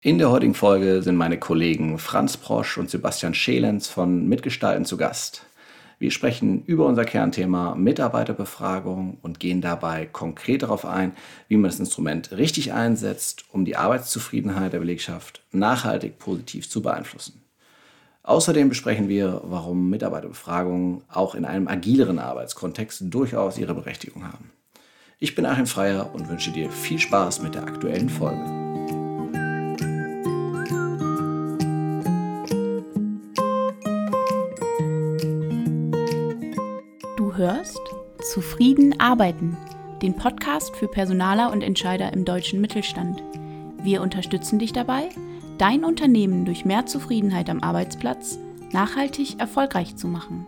In 0.00 0.18
der 0.18 0.30
heutigen 0.30 0.54
Folge 0.54 1.02
sind 1.02 1.16
meine 1.16 1.40
Kollegen 1.40 1.98
Franz 1.98 2.36
Prosch 2.36 2.78
und 2.78 2.88
Sebastian 2.88 3.34
Schelenz 3.34 3.88
von 3.88 4.28
Mitgestalten 4.28 4.84
zu 4.84 4.96
Gast. 4.96 5.44
Wir 5.98 6.12
sprechen 6.12 6.62
über 6.66 6.86
unser 6.86 7.04
Kernthema 7.04 7.74
Mitarbeiterbefragung 7.74 9.18
und 9.22 9.40
gehen 9.40 9.60
dabei 9.60 10.06
konkret 10.06 10.62
darauf 10.62 10.86
ein, 10.86 11.16
wie 11.48 11.56
man 11.56 11.68
das 11.68 11.80
Instrument 11.80 12.30
richtig 12.30 12.72
einsetzt, 12.72 13.46
um 13.50 13.64
die 13.64 13.74
Arbeitszufriedenheit 13.74 14.72
der 14.72 14.78
Belegschaft 14.78 15.42
nachhaltig 15.50 16.20
positiv 16.20 16.70
zu 16.70 16.80
beeinflussen. 16.80 17.42
Außerdem 18.22 18.68
besprechen 18.68 19.08
wir, 19.08 19.40
warum 19.46 19.90
Mitarbeiterbefragungen 19.90 21.02
auch 21.08 21.34
in 21.34 21.44
einem 21.44 21.66
agileren 21.66 22.20
Arbeitskontext 22.20 23.02
durchaus 23.06 23.58
ihre 23.58 23.74
Berechtigung 23.74 24.28
haben. 24.28 24.52
Ich 25.18 25.34
bin 25.34 25.44
Achim 25.44 25.66
Freier 25.66 26.14
und 26.14 26.28
wünsche 26.28 26.52
dir 26.52 26.70
viel 26.70 27.00
Spaß 27.00 27.42
mit 27.42 27.56
der 27.56 27.64
aktuellen 27.64 28.08
Folge. 28.08 28.67
Zufrieden 38.28 39.00
arbeiten, 39.00 39.56
den 40.02 40.14
Podcast 40.14 40.76
für 40.76 40.86
Personaler 40.86 41.50
und 41.50 41.62
Entscheider 41.62 42.12
im 42.12 42.26
deutschen 42.26 42.60
Mittelstand. 42.60 43.22
Wir 43.82 44.02
unterstützen 44.02 44.58
dich 44.58 44.74
dabei, 44.74 45.08
dein 45.56 45.82
Unternehmen 45.82 46.44
durch 46.44 46.66
mehr 46.66 46.84
Zufriedenheit 46.84 47.48
am 47.48 47.60
Arbeitsplatz 47.60 48.38
nachhaltig 48.70 49.40
erfolgreich 49.40 49.96
zu 49.96 50.08
machen. 50.08 50.46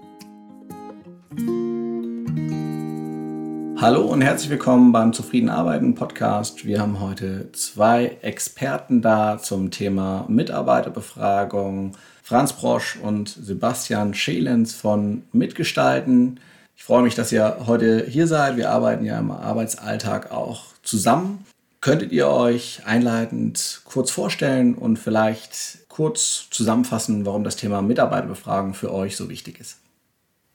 Hallo 3.81 4.03
und 4.03 4.21
herzlich 4.21 4.51
willkommen 4.51 4.93
beim 4.93 5.15
Zufrieden 5.15 5.49
Arbeiten 5.49 5.95
Podcast. 5.95 6.67
Wir 6.67 6.83
haben 6.83 7.01
heute 7.01 7.51
zwei 7.53 8.19
Experten 8.21 9.01
da 9.01 9.39
zum 9.39 9.71
Thema 9.71 10.27
Mitarbeiterbefragung. 10.29 11.97
Franz 12.23 12.53
Brosch 12.53 12.99
und 13.03 13.31
Sebastian 13.31 14.13
Schelens 14.13 14.75
von 14.75 15.23
Mitgestalten. 15.33 16.41
Ich 16.81 16.87
freue 16.87 17.03
mich, 17.03 17.15
dass 17.15 17.31
ihr 17.31 17.59
heute 17.67 18.07
hier 18.09 18.27
seid. 18.27 18.57
Wir 18.57 18.71
arbeiten 18.71 19.05
ja 19.05 19.19
im 19.19 19.31
Arbeitsalltag 19.31 20.33
auch 20.33 20.65
zusammen. 20.83 21.45
Könntet 21.83 22.11
ihr 22.11 22.27
euch 22.27 22.81
einleitend 22.87 23.83
kurz 23.85 24.11
vorstellen 24.11 24.75
und 24.75 24.99
vielleicht 24.99 25.91
kurz 25.91 26.49
zusammenfassen, 26.49 27.27
warum 27.27 27.45
das 27.45 27.57
Thema 27.57 27.83
Mitarbeiterbefragung 27.83 28.73
für 28.73 28.95
euch 28.95 29.15
so 29.15 29.29
wichtig 29.29 29.61
ist? 29.61 29.77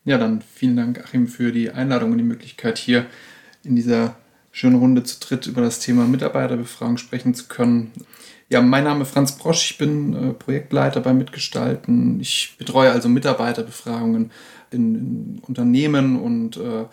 Ja, 0.03 0.17
dann 0.17 0.41
vielen 0.41 0.75
Dank, 0.75 0.99
Achim, 1.03 1.27
für 1.27 1.51
die 1.51 1.69
Einladung 1.69 2.11
und 2.11 2.17
die 2.17 2.23
Möglichkeit, 2.23 2.79
hier 2.79 3.05
in 3.63 3.75
dieser 3.75 4.15
schönen 4.51 4.77
Runde 4.77 5.03
zu 5.03 5.19
dritt 5.19 5.45
über 5.45 5.61
das 5.61 5.77
Thema 5.77 6.07
Mitarbeiterbefragung 6.07 6.97
sprechen 6.97 7.35
zu 7.35 7.45
können. 7.45 7.91
Ja, 8.49 8.61
mein 8.61 8.83
Name 8.83 9.03
ist 9.03 9.11
Franz 9.11 9.33
Brosch, 9.33 9.71
ich 9.71 9.77
bin 9.77 10.13
äh, 10.13 10.33
Projektleiter 10.33 11.01
bei 11.01 11.13
Mitgestalten. 11.13 12.19
Ich 12.19 12.55
betreue 12.57 12.91
also 12.91 13.09
Mitarbeiterbefragungen 13.09 14.31
in, 14.71 14.95
in 14.95 15.41
Unternehmen 15.47 16.19
und 16.19 16.58
äh, 16.58 16.85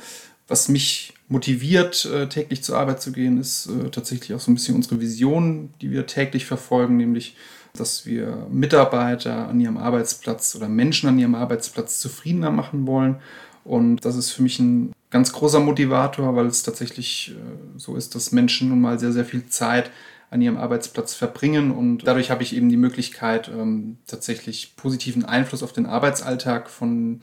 was 0.48 0.68
mich 0.68 1.14
motiviert, 1.28 2.04
äh, 2.04 2.28
täglich 2.28 2.62
zur 2.62 2.78
Arbeit 2.78 3.00
zu 3.00 3.12
gehen, 3.12 3.38
ist 3.38 3.66
äh, 3.66 3.90
tatsächlich 3.90 4.34
auch 4.34 4.40
so 4.40 4.50
ein 4.50 4.54
bisschen 4.54 4.76
unsere 4.76 5.00
Vision, 5.00 5.70
die 5.80 5.90
wir 5.90 6.06
täglich 6.06 6.44
verfolgen, 6.44 6.96
nämlich 6.96 7.36
dass 7.74 8.04
wir 8.04 8.46
Mitarbeiter 8.50 9.48
an 9.48 9.58
ihrem 9.58 9.78
Arbeitsplatz 9.78 10.54
oder 10.54 10.68
Menschen 10.68 11.08
an 11.08 11.18
ihrem 11.18 11.34
Arbeitsplatz 11.34 12.00
zufriedener 12.00 12.50
machen 12.50 12.86
wollen. 12.86 13.16
Und 13.64 14.04
das 14.04 14.16
ist 14.16 14.30
für 14.30 14.42
mich 14.42 14.58
ein 14.58 14.92
ganz 15.08 15.32
großer 15.32 15.60
Motivator, 15.60 16.36
weil 16.36 16.46
es 16.46 16.62
tatsächlich 16.62 17.34
äh, 17.34 17.78
so 17.78 17.96
ist, 17.96 18.14
dass 18.14 18.32
Menschen 18.32 18.68
nun 18.68 18.80
mal 18.80 18.98
sehr, 18.98 19.12
sehr 19.12 19.24
viel 19.24 19.46
Zeit 19.46 19.90
an 20.30 20.40
ihrem 20.40 20.56
Arbeitsplatz 20.56 21.14
verbringen 21.14 21.70
und 21.70 22.06
dadurch 22.06 22.30
habe 22.30 22.42
ich 22.42 22.56
eben 22.56 22.70
die 22.70 22.78
Möglichkeit, 22.78 23.48
ähm, 23.48 23.98
tatsächlich 24.06 24.76
positiven 24.76 25.26
Einfluss 25.26 25.62
auf 25.62 25.74
den 25.74 25.84
Arbeitsalltag 25.84 26.70
von 26.70 27.20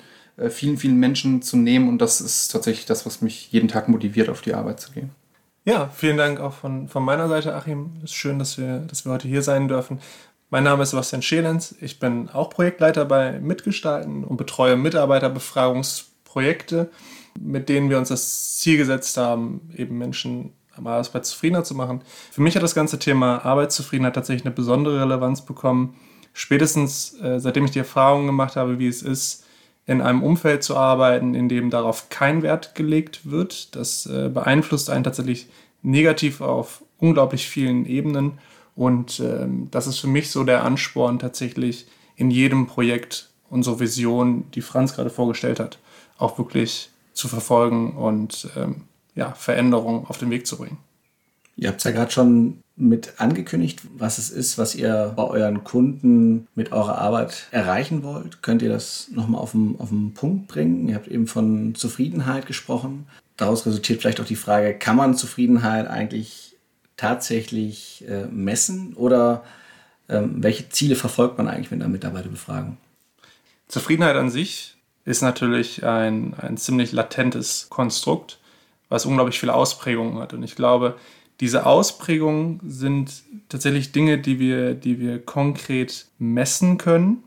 vielen, 0.47 0.77
vielen 0.77 0.97
Menschen 0.97 1.41
zu 1.41 1.57
nehmen. 1.57 1.89
Und 1.89 1.99
das 1.99 2.21
ist 2.21 2.49
tatsächlich 2.49 2.85
das, 2.85 3.05
was 3.05 3.21
mich 3.21 3.51
jeden 3.51 3.67
Tag 3.67 3.89
motiviert, 3.89 4.29
auf 4.29 4.41
die 4.41 4.53
Arbeit 4.53 4.79
zu 4.79 4.91
gehen. 4.91 5.09
Ja, 5.65 5.89
vielen 5.93 6.15
Dank 6.17 6.39
auch 6.39 6.53
von, 6.53 6.87
von 6.87 7.03
meiner 7.03 7.27
Seite, 7.27 7.53
Achim. 7.53 7.97
Es 7.97 8.11
ist 8.11 8.15
schön, 8.15 8.39
dass 8.39 8.57
wir, 8.57 8.79
dass 8.79 9.03
wir 9.05 9.11
heute 9.11 9.27
hier 9.27 9.41
sein 9.41 9.67
dürfen. 9.67 9.99
Mein 10.49 10.63
Name 10.63 10.83
ist 10.83 10.91
Sebastian 10.91 11.21
Schelenz. 11.21 11.75
Ich 11.79 11.99
bin 11.99 12.29
auch 12.29 12.49
Projektleiter 12.49 13.03
bei 13.05 13.39
Mitgestalten 13.39 14.23
und 14.23 14.37
betreue 14.37 14.77
Mitarbeiterbefragungsprojekte, 14.77 16.89
mit 17.39 17.69
denen 17.69 17.91
wir 17.91 17.99
uns 17.99 18.09
das 18.09 18.57
Ziel 18.57 18.77
gesetzt 18.77 19.17
haben, 19.17 19.69
eben 19.75 19.99
Menschen 19.99 20.53
am 20.75 20.87
Arbeitsplatz 20.87 21.29
zufriedener 21.29 21.63
zu 21.63 21.75
machen. 21.75 22.01
Für 22.31 22.41
mich 22.41 22.55
hat 22.55 22.63
das 22.63 22.73
ganze 22.73 22.97
Thema 22.97 23.45
Arbeitszufriedenheit 23.45 24.15
tatsächlich 24.15 24.45
eine 24.45 24.55
besondere 24.55 25.01
Relevanz 25.01 25.45
bekommen. 25.45 25.95
Spätestens 26.33 27.19
äh, 27.21 27.39
seitdem 27.39 27.65
ich 27.65 27.71
die 27.71 27.79
Erfahrung 27.79 28.25
gemacht 28.25 28.55
habe, 28.55 28.79
wie 28.79 28.87
es 28.87 29.03
ist, 29.03 29.45
in 29.89 30.01
einem 30.01 30.21
Umfeld 30.21 30.63
zu 30.63 30.77
arbeiten, 30.77 31.33
in 31.33 31.49
dem 31.49 31.71
darauf 31.71 32.09
kein 32.09 32.43
Wert 32.43 32.75
gelegt 32.75 33.21
wird. 33.31 33.75
Das 33.75 34.05
äh, 34.05 34.29
beeinflusst 34.29 34.91
einen 34.91 35.03
tatsächlich 35.03 35.47
negativ 35.81 36.41
auf 36.41 36.83
unglaublich 36.99 37.49
vielen 37.49 37.87
Ebenen. 37.87 38.37
Und 38.75 39.19
ähm, 39.19 39.67
das 39.71 39.87
ist 39.87 39.97
für 39.97 40.07
mich 40.07 40.29
so 40.29 40.43
der 40.43 40.63
Ansporn, 40.63 41.17
tatsächlich 41.17 41.87
in 42.15 42.29
jedem 42.29 42.67
Projekt 42.67 43.31
unsere 43.49 43.79
Vision, 43.79 44.43
die 44.53 44.61
Franz 44.61 44.93
gerade 44.93 45.09
vorgestellt 45.09 45.59
hat, 45.59 45.79
auch 46.19 46.37
wirklich 46.37 46.91
zu 47.13 47.27
verfolgen 47.27 47.93
und 47.97 48.47
ähm, 48.55 48.81
ja, 49.15 49.31
Veränderungen 49.31 50.05
auf 50.05 50.19
den 50.19 50.29
Weg 50.29 50.45
zu 50.45 50.57
bringen. 50.57 50.77
Ihr 51.55 51.69
habt 51.69 51.79
es 51.79 51.83
ja 51.85 51.91
gerade 51.91 52.11
schon 52.11 52.59
mit 52.79 53.13
angekündigt, 53.17 53.81
was 53.97 54.17
es 54.17 54.29
ist, 54.29 54.57
was 54.57 54.73
ihr 54.73 55.13
bei 55.15 55.23
euren 55.23 55.63
Kunden 55.63 56.47
mit 56.55 56.71
eurer 56.71 56.97
Arbeit 56.97 57.47
erreichen 57.51 58.03
wollt. 58.03 58.41
Könnt 58.41 58.61
ihr 58.61 58.69
das 58.69 59.09
nochmal 59.11 59.41
auf 59.41 59.51
den, 59.51 59.75
auf 59.79 59.89
den 59.89 60.13
Punkt 60.13 60.47
bringen? 60.47 60.87
Ihr 60.87 60.95
habt 60.95 61.07
eben 61.07 61.27
von 61.27 61.75
Zufriedenheit 61.75 62.45
gesprochen. 62.45 63.05
Daraus 63.35 63.65
resultiert 63.65 64.01
vielleicht 64.01 64.21
auch 64.21 64.25
die 64.25 64.35
Frage, 64.35 64.73
kann 64.73 64.95
man 64.95 65.15
Zufriedenheit 65.15 65.87
eigentlich 65.87 66.55
tatsächlich 66.95 68.05
äh, 68.07 68.25
messen 68.25 68.93
oder 68.93 69.43
ähm, 70.07 70.41
welche 70.43 70.69
Ziele 70.69 70.95
verfolgt 70.95 71.37
man 71.37 71.47
eigentlich 71.47 71.71
mit 71.71 71.81
einer 71.81 71.91
Mitarbeiterbefragung? 71.91 72.77
Zufriedenheit 73.67 74.15
an 74.15 74.29
sich 74.29 74.75
ist 75.05 75.21
natürlich 75.21 75.83
ein, 75.85 76.33
ein 76.35 76.57
ziemlich 76.57 76.91
latentes 76.91 77.67
Konstrukt, 77.69 78.39
was 78.89 79.05
unglaublich 79.05 79.39
viele 79.39 79.53
Ausprägungen 79.53 80.19
hat. 80.19 80.33
Und 80.33 80.43
ich 80.43 80.55
glaube, 80.55 80.95
diese 81.39 81.65
Ausprägungen 81.65 82.59
sind 82.65 83.23
tatsächlich 83.47 83.91
Dinge, 83.91 84.17
die 84.17 84.39
wir, 84.39 84.73
die 84.73 84.99
wir 84.99 85.23
konkret 85.23 86.07
messen 86.17 86.77
können. 86.77 87.23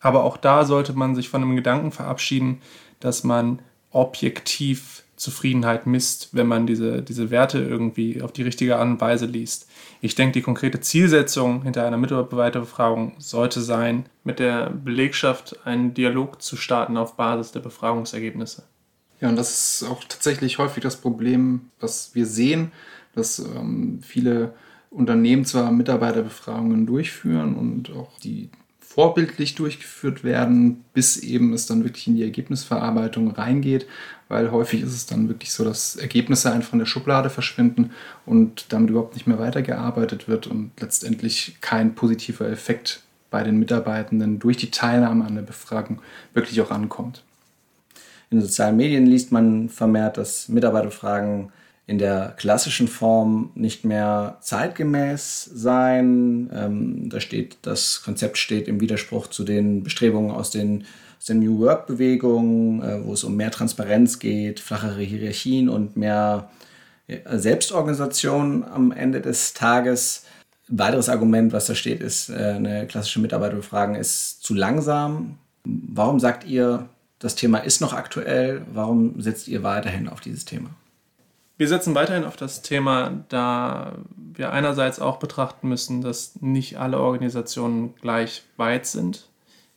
Aber 0.00 0.24
auch 0.24 0.36
da 0.36 0.64
sollte 0.64 0.92
man 0.92 1.14
sich 1.14 1.30
von 1.30 1.40
dem 1.40 1.56
Gedanken 1.56 1.90
verabschieden, 1.90 2.60
dass 3.00 3.24
man 3.24 3.60
objektiv 3.90 5.04
Zufriedenheit 5.16 5.86
misst, 5.86 6.30
wenn 6.32 6.46
man 6.46 6.66
diese, 6.66 7.00
diese 7.00 7.30
Werte 7.30 7.58
irgendwie 7.58 8.20
auf 8.20 8.32
die 8.32 8.42
richtige 8.42 8.76
Art 8.76 8.86
und 8.86 9.00
Weise 9.00 9.26
liest. 9.26 9.68
Ich 10.00 10.14
denke, 10.14 10.32
die 10.32 10.42
konkrete 10.42 10.80
Zielsetzung 10.80 11.62
hinter 11.62 11.86
einer 11.86 11.96
Mitarbeiterbefragung 11.96 13.14
sollte 13.18 13.62
sein, 13.62 14.06
mit 14.24 14.40
der 14.40 14.70
Belegschaft 14.70 15.64
einen 15.64 15.94
Dialog 15.94 16.42
zu 16.42 16.56
starten 16.56 16.96
auf 16.96 17.16
Basis 17.16 17.52
der 17.52 17.60
Befragungsergebnisse. 17.60 18.64
Ja, 19.20 19.28
und 19.28 19.36
das 19.36 19.80
ist 19.80 19.88
auch 19.88 20.04
tatsächlich 20.04 20.58
häufig 20.58 20.82
das 20.82 20.96
Problem, 20.96 21.70
was 21.80 22.14
wir 22.14 22.26
sehen, 22.26 22.72
dass 23.14 23.38
ähm, 23.38 24.00
viele 24.02 24.54
Unternehmen 24.90 25.44
zwar 25.44 25.70
Mitarbeiterbefragungen 25.72 26.86
durchführen 26.86 27.56
und 27.56 27.90
auch 27.92 28.18
die 28.20 28.50
vorbildlich 28.94 29.56
durchgeführt 29.56 30.22
werden, 30.22 30.84
bis 30.92 31.16
eben 31.16 31.52
es 31.52 31.66
dann 31.66 31.82
wirklich 31.82 32.06
in 32.06 32.14
die 32.14 32.22
Ergebnisverarbeitung 32.22 33.32
reingeht, 33.32 33.86
weil 34.28 34.52
häufig 34.52 34.82
ist 34.82 34.92
es 34.92 35.06
dann 35.06 35.28
wirklich 35.28 35.52
so, 35.52 35.64
dass 35.64 35.96
Ergebnisse 35.96 36.52
einfach 36.52 36.74
in 36.74 36.78
der 36.78 36.86
Schublade 36.86 37.28
verschwinden 37.28 37.90
und 38.24 38.66
damit 38.68 38.90
überhaupt 38.90 39.14
nicht 39.14 39.26
mehr 39.26 39.40
weitergearbeitet 39.40 40.28
wird 40.28 40.46
und 40.46 40.70
letztendlich 40.80 41.56
kein 41.60 41.96
positiver 41.96 42.48
Effekt 42.48 43.02
bei 43.32 43.42
den 43.42 43.58
Mitarbeitenden 43.58 44.38
durch 44.38 44.58
die 44.58 44.70
Teilnahme 44.70 45.24
an 45.24 45.34
der 45.34 45.42
Befragung 45.42 46.00
wirklich 46.32 46.60
auch 46.60 46.70
ankommt. 46.70 47.24
In 48.30 48.40
sozialen 48.40 48.76
Medien 48.76 49.06
liest 49.06 49.32
man 49.32 49.68
vermehrt, 49.68 50.18
dass 50.18 50.48
Mitarbeiterbefragen 50.48 51.50
in 51.86 51.98
der 51.98 52.34
klassischen 52.36 52.88
Form 52.88 53.50
nicht 53.54 53.84
mehr 53.84 54.38
zeitgemäß 54.40 55.50
sein. 55.52 56.50
Ähm, 56.54 57.10
da 57.10 57.20
steht, 57.20 57.58
das 57.62 58.02
Konzept 58.02 58.38
steht 58.38 58.68
im 58.68 58.80
Widerspruch 58.80 59.26
zu 59.26 59.44
den 59.44 59.82
Bestrebungen 59.82 60.30
aus 60.30 60.50
den, 60.50 60.84
aus 61.18 61.26
den 61.26 61.40
New 61.40 61.58
Work-Bewegungen, 61.60 62.82
äh, 62.82 63.04
wo 63.04 63.12
es 63.12 63.24
um 63.24 63.36
mehr 63.36 63.50
Transparenz 63.50 64.18
geht, 64.18 64.60
flachere 64.60 65.02
Hierarchien 65.02 65.68
und 65.68 65.96
mehr 65.96 66.50
ja, 67.06 67.38
Selbstorganisation 67.38 68.64
am 68.64 68.90
Ende 68.90 69.20
des 69.20 69.52
Tages. 69.52 70.24
Ein 70.70 70.78
weiteres 70.78 71.10
Argument, 71.10 71.52
was 71.52 71.66
da 71.66 71.74
steht, 71.74 72.00
ist, 72.00 72.30
äh, 72.30 72.54
eine 72.56 72.86
klassische 72.86 73.20
Mitarbeiterbefragung 73.20 73.96
ist 73.96 74.42
zu 74.42 74.54
langsam. 74.54 75.36
Warum 75.64 76.18
sagt 76.18 76.46
ihr, 76.46 76.88
das 77.18 77.34
Thema 77.34 77.58
ist 77.58 77.82
noch 77.82 77.92
aktuell? 77.92 78.62
Warum 78.72 79.20
setzt 79.20 79.48
ihr 79.48 79.62
weiterhin 79.62 80.08
auf 80.08 80.20
dieses 80.20 80.46
Thema? 80.46 80.70
Wir 81.56 81.68
setzen 81.68 81.94
weiterhin 81.94 82.24
auf 82.24 82.36
das 82.36 82.62
Thema, 82.62 83.24
da 83.28 83.98
wir 84.16 84.52
einerseits 84.52 84.98
auch 84.98 85.18
betrachten 85.18 85.68
müssen, 85.68 86.00
dass 86.00 86.40
nicht 86.40 86.78
alle 86.78 86.98
Organisationen 86.98 87.94
gleich 87.94 88.42
weit 88.56 88.86
sind, 88.86 89.28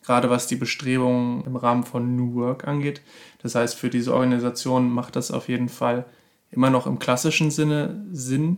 gerade 0.03 0.29
was 0.29 0.47
die 0.47 0.55
Bestrebungen 0.55 1.45
im 1.45 1.55
Rahmen 1.55 1.83
von 1.83 2.15
New 2.15 2.33
Work 2.33 2.67
angeht. 2.67 3.01
Das 3.43 3.53
heißt, 3.53 3.77
für 3.77 3.91
diese 3.91 4.15
Organisation 4.15 4.89
macht 4.89 5.15
das 5.15 5.29
auf 5.29 5.49
jeden 5.49 5.69
Fall 5.69 6.05
immer 6.49 6.71
noch 6.71 6.87
im 6.87 6.97
klassischen 6.97 7.51
Sinne 7.51 8.03
Sinn. 8.11 8.57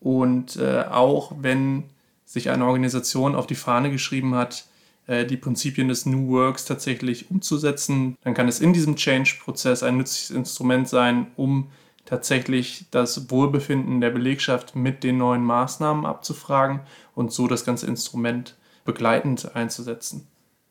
Und 0.00 0.56
äh, 0.56 0.84
auch 0.90 1.32
wenn 1.40 1.84
sich 2.24 2.50
eine 2.50 2.66
Organisation 2.66 3.36
auf 3.36 3.46
die 3.46 3.54
Fahne 3.54 3.90
geschrieben 3.90 4.34
hat, 4.34 4.66
äh, 5.06 5.24
die 5.24 5.36
Prinzipien 5.36 5.88
des 5.88 6.06
New 6.06 6.28
Works 6.30 6.64
tatsächlich 6.64 7.30
umzusetzen, 7.30 8.16
dann 8.24 8.34
kann 8.34 8.48
es 8.48 8.60
in 8.60 8.72
diesem 8.72 8.96
Change-Prozess 8.96 9.84
ein 9.84 9.96
nützliches 9.96 10.30
Instrument 10.30 10.88
sein, 10.88 11.28
um 11.36 11.68
tatsächlich 12.08 12.86
das 12.90 13.30
Wohlbefinden 13.30 14.00
der 14.00 14.10
Belegschaft 14.10 14.74
mit 14.74 15.04
den 15.04 15.18
neuen 15.18 15.44
Maßnahmen 15.44 16.06
abzufragen 16.06 16.80
und 17.14 17.32
so 17.32 17.46
das 17.46 17.66
ganze 17.66 17.86
Instrument 17.86 18.56
begleitend 18.86 19.54
einzusetzen. 19.54 20.26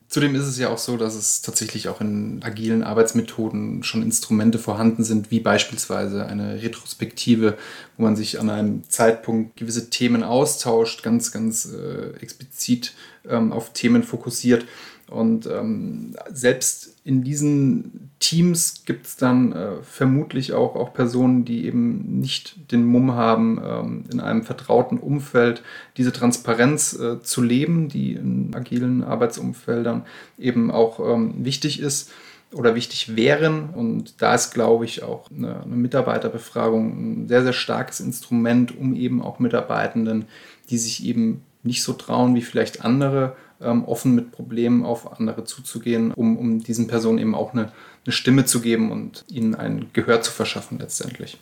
Zudem 0.08 0.34
ist 0.34 0.46
es 0.46 0.58
ja 0.58 0.70
auch 0.70 0.78
so, 0.78 0.96
dass 0.96 1.14
es 1.14 1.42
tatsächlich 1.42 1.88
auch 1.88 2.00
in 2.00 2.42
agilen 2.42 2.82
Arbeitsmethoden 2.82 3.84
schon 3.84 4.02
Instrumente 4.02 4.58
vorhanden 4.58 5.04
sind, 5.04 5.30
wie 5.30 5.38
beispielsweise 5.38 6.26
eine 6.26 6.62
Retrospektive, 6.62 7.58
wo 7.96 8.04
man 8.04 8.16
sich 8.16 8.40
an 8.40 8.48
einem 8.48 8.88
Zeitpunkt 8.88 9.56
gewisse 9.58 9.90
Themen 9.90 10.24
austauscht, 10.24 11.02
ganz, 11.02 11.30
ganz 11.30 11.66
äh, 11.66 12.16
explizit 12.20 12.94
ähm, 13.28 13.52
auf 13.52 13.74
Themen 13.74 14.02
fokussiert 14.02 14.64
und 15.10 15.46
ähm, 15.46 16.14
selbst 16.30 16.96
in 17.04 17.24
diesen 17.24 18.10
Teams 18.18 18.82
gibt 18.84 19.06
es 19.06 19.16
dann 19.16 19.52
äh, 19.52 19.82
vermutlich 19.82 20.52
auch, 20.52 20.76
auch 20.76 20.92
Personen, 20.92 21.46
die 21.46 21.64
eben 21.64 22.20
nicht 22.20 22.70
den 22.72 22.84
Mumm 22.84 23.12
haben, 23.12 23.60
ähm, 23.64 24.04
in 24.12 24.20
einem 24.20 24.42
vertrauten 24.42 24.98
Umfeld 24.98 25.62
diese 25.96 26.12
Transparenz 26.12 26.92
äh, 26.98 27.22
zu 27.22 27.42
leben, 27.42 27.88
die 27.88 28.12
in 28.12 28.54
agilen 28.54 29.02
Arbeitsumfeldern 29.02 30.04
eben 30.36 30.70
auch 30.70 31.00
ähm, 31.00 31.34
wichtig 31.38 31.80
ist 31.80 32.10
oder 32.52 32.74
wichtig 32.74 33.16
wären. 33.16 33.70
Und 33.70 34.20
da 34.20 34.34
ist, 34.34 34.52
glaube 34.52 34.84
ich, 34.84 35.02
auch 35.02 35.30
eine, 35.30 35.62
eine 35.62 35.76
Mitarbeiterbefragung 35.76 37.22
ein 37.22 37.28
sehr, 37.28 37.42
sehr 37.42 37.54
starkes 37.54 38.00
Instrument, 38.00 38.76
um 38.76 38.94
eben 38.94 39.22
auch 39.22 39.38
Mitarbeitenden, 39.38 40.26
die 40.68 40.78
sich 40.78 41.06
eben 41.06 41.42
nicht 41.62 41.82
so 41.82 41.94
trauen 41.94 42.34
wie 42.34 42.42
vielleicht 42.42 42.84
andere, 42.84 43.36
ähm, 43.60 43.84
offen 43.84 44.14
mit 44.14 44.32
Problemen 44.32 44.84
auf 44.84 45.12
andere 45.18 45.44
zuzugehen, 45.44 46.12
um, 46.12 46.36
um 46.36 46.60
diesen 46.60 46.86
Personen 46.86 47.18
eben 47.18 47.34
auch 47.34 47.52
eine, 47.52 47.72
eine 48.04 48.12
Stimme 48.12 48.44
zu 48.44 48.60
geben 48.60 48.92
und 48.92 49.24
ihnen 49.28 49.54
ein 49.54 49.86
Gehör 49.92 50.22
zu 50.22 50.32
verschaffen 50.32 50.78
letztendlich. 50.78 51.38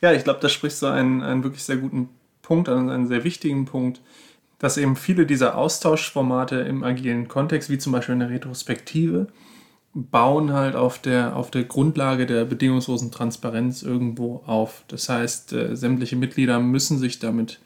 Ja, 0.00 0.12
ich 0.12 0.24
glaube, 0.24 0.40
da 0.40 0.48
sprichst 0.48 0.82
du 0.82 0.86
einen, 0.86 1.22
einen 1.22 1.42
wirklich 1.44 1.62
sehr 1.62 1.76
guten 1.76 2.08
Punkt 2.42 2.68
an, 2.68 2.90
einen 2.90 3.06
sehr 3.06 3.24
wichtigen 3.24 3.64
Punkt, 3.64 4.00
dass 4.58 4.76
eben 4.76 4.96
viele 4.96 5.26
dieser 5.26 5.56
Austauschformate 5.56 6.56
im 6.56 6.82
agilen 6.82 7.28
Kontext, 7.28 7.70
wie 7.70 7.78
zum 7.78 7.92
Beispiel 7.92 8.14
eine 8.14 8.30
Retrospektive, 8.30 9.28
bauen 9.94 10.52
halt 10.52 10.76
auf 10.76 10.98
der, 10.98 11.36
auf 11.36 11.50
der 11.50 11.64
Grundlage 11.64 12.26
der 12.26 12.44
bedingungslosen 12.44 13.10
Transparenz 13.10 13.82
irgendwo 13.82 14.42
auf. 14.46 14.84
Das 14.88 15.08
heißt, 15.08 15.52
äh, 15.54 15.76
sämtliche 15.76 16.16
Mitglieder 16.16 16.60
müssen 16.60 16.98
sich 16.98 17.18
damit 17.18 17.60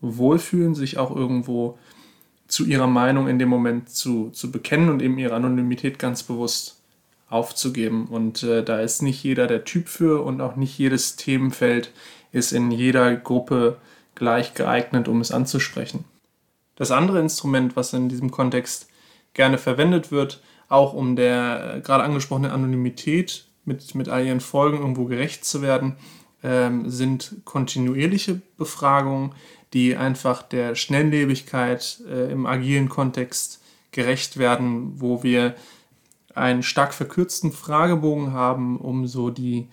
wohlfühlen, 0.00 0.74
sich 0.74 0.96
auch 0.98 1.14
irgendwo 1.14 1.78
zu 2.48 2.64
ihrer 2.64 2.86
Meinung 2.86 3.28
in 3.28 3.38
dem 3.38 3.48
Moment 3.48 3.90
zu, 3.90 4.30
zu 4.30 4.50
bekennen 4.50 4.88
und 4.88 5.02
eben 5.02 5.18
ihre 5.18 5.34
Anonymität 5.34 5.98
ganz 5.98 6.22
bewusst 6.22 6.80
aufzugeben. 7.28 8.06
Und 8.06 8.42
äh, 8.42 8.62
da 8.62 8.80
ist 8.80 9.02
nicht 9.02 9.22
jeder 9.22 9.46
der 9.46 9.64
Typ 9.64 9.88
für 9.88 10.22
und 10.24 10.40
auch 10.40 10.56
nicht 10.56 10.78
jedes 10.78 11.16
Themenfeld 11.16 11.92
ist 12.32 12.52
in 12.52 12.70
jeder 12.70 13.16
Gruppe 13.16 13.78
gleich 14.14 14.54
geeignet, 14.54 15.08
um 15.08 15.20
es 15.20 15.32
anzusprechen. 15.32 16.04
Das 16.76 16.90
andere 16.90 17.20
Instrument, 17.20 17.76
was 17.76 17.92
in 17.92 18.08
diesem 18.08 18.30
Kontext 18.30 18.88
gerne 19.34 19.58
verwendet 19.58 20.12
wird, 20.12 20.40
auch 20.68 20.92
um 20.92 21.16
der 21.16 21.76
äh, 21.76 21.80
gerade 21.80 22.04
angesprochenen 22.04 22.50
Anonymität 22.50 23.46
mit, 23.64 23.94
mit 23.94 24.08
all 24.08 24.24
ihren 24.24 24.40
Folgen 24.40 24.78
irgendwo 24.78 25.06
gerecht 25.06 25.44
zu 25.44 25.62
werden, 25.62 25.96
ähm, 26.42 26.88
sind 26.90 27.36
kontinuierliche 27.44 28.40
Befragungen, 28.56 29.32
die 29.72 29.96
einfach 29.96 30.42
der 30.42 30.74
Schnelllebigkeit 30.74 32.00
äh, 32.08 32.30
im 32.30 32.46
agilen 32.46 32.88
Kontext 32.88 33.60
gerecht 33.92 34.36
werden, 34.36 35.00
wo 35.00 35.22
wir 35.22 35.54
einen 36.34 36.62
stark 36.62 36.92
verkürzten 36.92 37.52
Fragebogen 37.52 38.32
haben, 38.32 38.78
um 38.78 39.06
so 39.06 39.30
die 39.30 39.68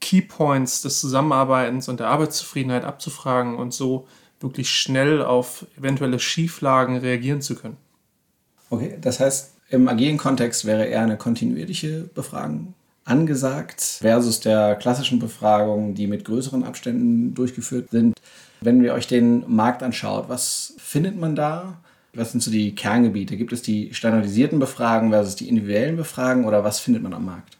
Keypoints 0.00 0.82
des 0.82 1.00
Zusammenarbeitens 1.00 1.88
und 1.88 2.00
der 2.00 2.08
Arbeitszufriedenheit 2.08 2.84
abzufragen 2.84 3.56
und 3.56 3.72
so 3.72 4.06
wirklich 4.40 4.70
schnell 4.70 5.22
auf 5.22 5.66
eventuelle 5.78 6.18
Schieflagen 6.18 6.96
reagieren 6.96 7.40
zu 7.40 7.54
können. 7.54 7.76
Okay, 8.70 8.98
das 9.00 9.20
heißt, 9.20 9.54
im 9.70 9.88
agilen 9.88 10.16
Kontext 10.16 10.64
wäre 10.64 10.84
eher 10.84 11.02
eine 11.02 11.16
kontinuierliche 11.16 12.08
Befragung 12.14 12.74
angesagt 13.04 13.80
versus 14.00 14.40
der 14.40 14.74
klassischen 14.74 15.18
Befragung, 15.18 15.94
die 15.94 16.06
mit 16.06 16.24
größeren 16.24 16.64
Abständen 16.64 17.34
durchgeführt 17.34 17.90
sind. 17.90 18.14
Wenn 18.66 18.82
ihr 18.82 18.94
euch 18.94 19.06
den 19.06 19.44
Markt 19.46 19.84
anschaut, 19.84 20.28
was 20.28 20.74
findet 20.78 21.16
man 21.16 21.36
da? 21.36 21.78
Was 22.14 22.32
sind 22.32 22.42
so 22.42 22.50
die 22.50 22.74
Kerngebiete? 22.74 23.36
Gibt 23.36 23.52
es 23.52 23.62
die 23.62 23.94
standardisierten 23.94 24.58
Befragen 24.58 25.10
versus 25.10 25.36
die 25.36 25.48
individuellen 25.48 25.96
Befragen 25.96 26.44
oder 26.46 26.64
was 26.64 26.80
findet 26.80 27.04
man 27.04 27.14
am 27.14 27.26
Markt? 27.26 27.56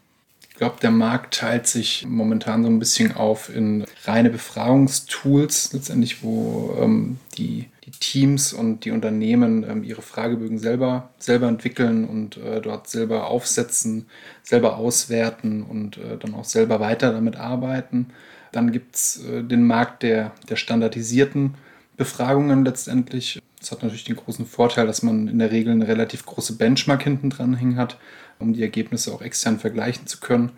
Ich 0.50 0.56
glaube, 0.56 0.80
der 0.82 0.90
Markt 0.90 1.34
teilt 1.34 1.68
sich 1.68 2.04
momentan 2.08 2.64
so 2.64 2.68
ein 2.68 2.80
bisschen 2.80 3.14
auf 3.14 3.54
in 3.54 3.84
reine 4.04 4.30
Befragungstools, 4.30 5.74
letztendlich, 5.74 6.24
wo 6.24 6.76
ähm, 6.80 7.18
die, 7.38 7.68
die, 7.84 7.92
Teams 7.92 8.52
und 8.52 8.84
die 8.84 8.90
Unternehmen 8.90 9.62
ähm, 9.62 9.84
ihre 9.84 10.02
Fragebögen 10.02 10.58
selber, 10.58 11.10
selber 11.20 11.46
entwickeln 11.46 12.04
und 12.04 12.36
äh, 12.38 12.60
dort 12.60 12.88
selber 12.88 13.28
aufsetzen, 13.28 14.06
selber 14.42 14.76
auswerten 14.76 15.62
und 15.62 15.98
äh, 15.98 16.16
dann 16.18 16.34
auch 16.34 16.44
selber 16.44 16.80
weiter 16.80 17.12
damit 17.12 17.36
arbeiten. 17.36 18.06
Dann 18.52 18.72
gibt 18.72 18.96
es 18.96 19.24
äh, 19.24 19.42
den 19.42 19.66
Markt 19.66 20.02
der, 20.02 20.32
der 20.48 20.56
standardisierten 20.56 21.54
Befragungen 21.96 22.64
letztendlich. 22.64 23.40
Das 23.58 23.72
hat 23.72 23.82
natürlich 23.82 24.04
den 24.04 24.16
großen 24.16 24.46
Vorteil, 24.46 24.86
dass 24.86 25.02
man 25.02 25.28
in 25.28 25.38
der 25.38 25.50
Regel 25.50 25.72
eine 25.72 25.88
relativ 25.88 26.26
große 26.26 26.56
Benchmark 26.56 27.02
hinten 27.02 27.30
dran 27.30 27.54
hängen 27.54 27.76
hat, 27.76 27.98
um 28.38 28.52
die 28.52 28.62
Ergebnisse 28.62 29.12
auch 29.12 29.22
extern 29.22 29.58
vergleichen 29.58 30.06
zu 30.06 30.20
können. 30.20 30.52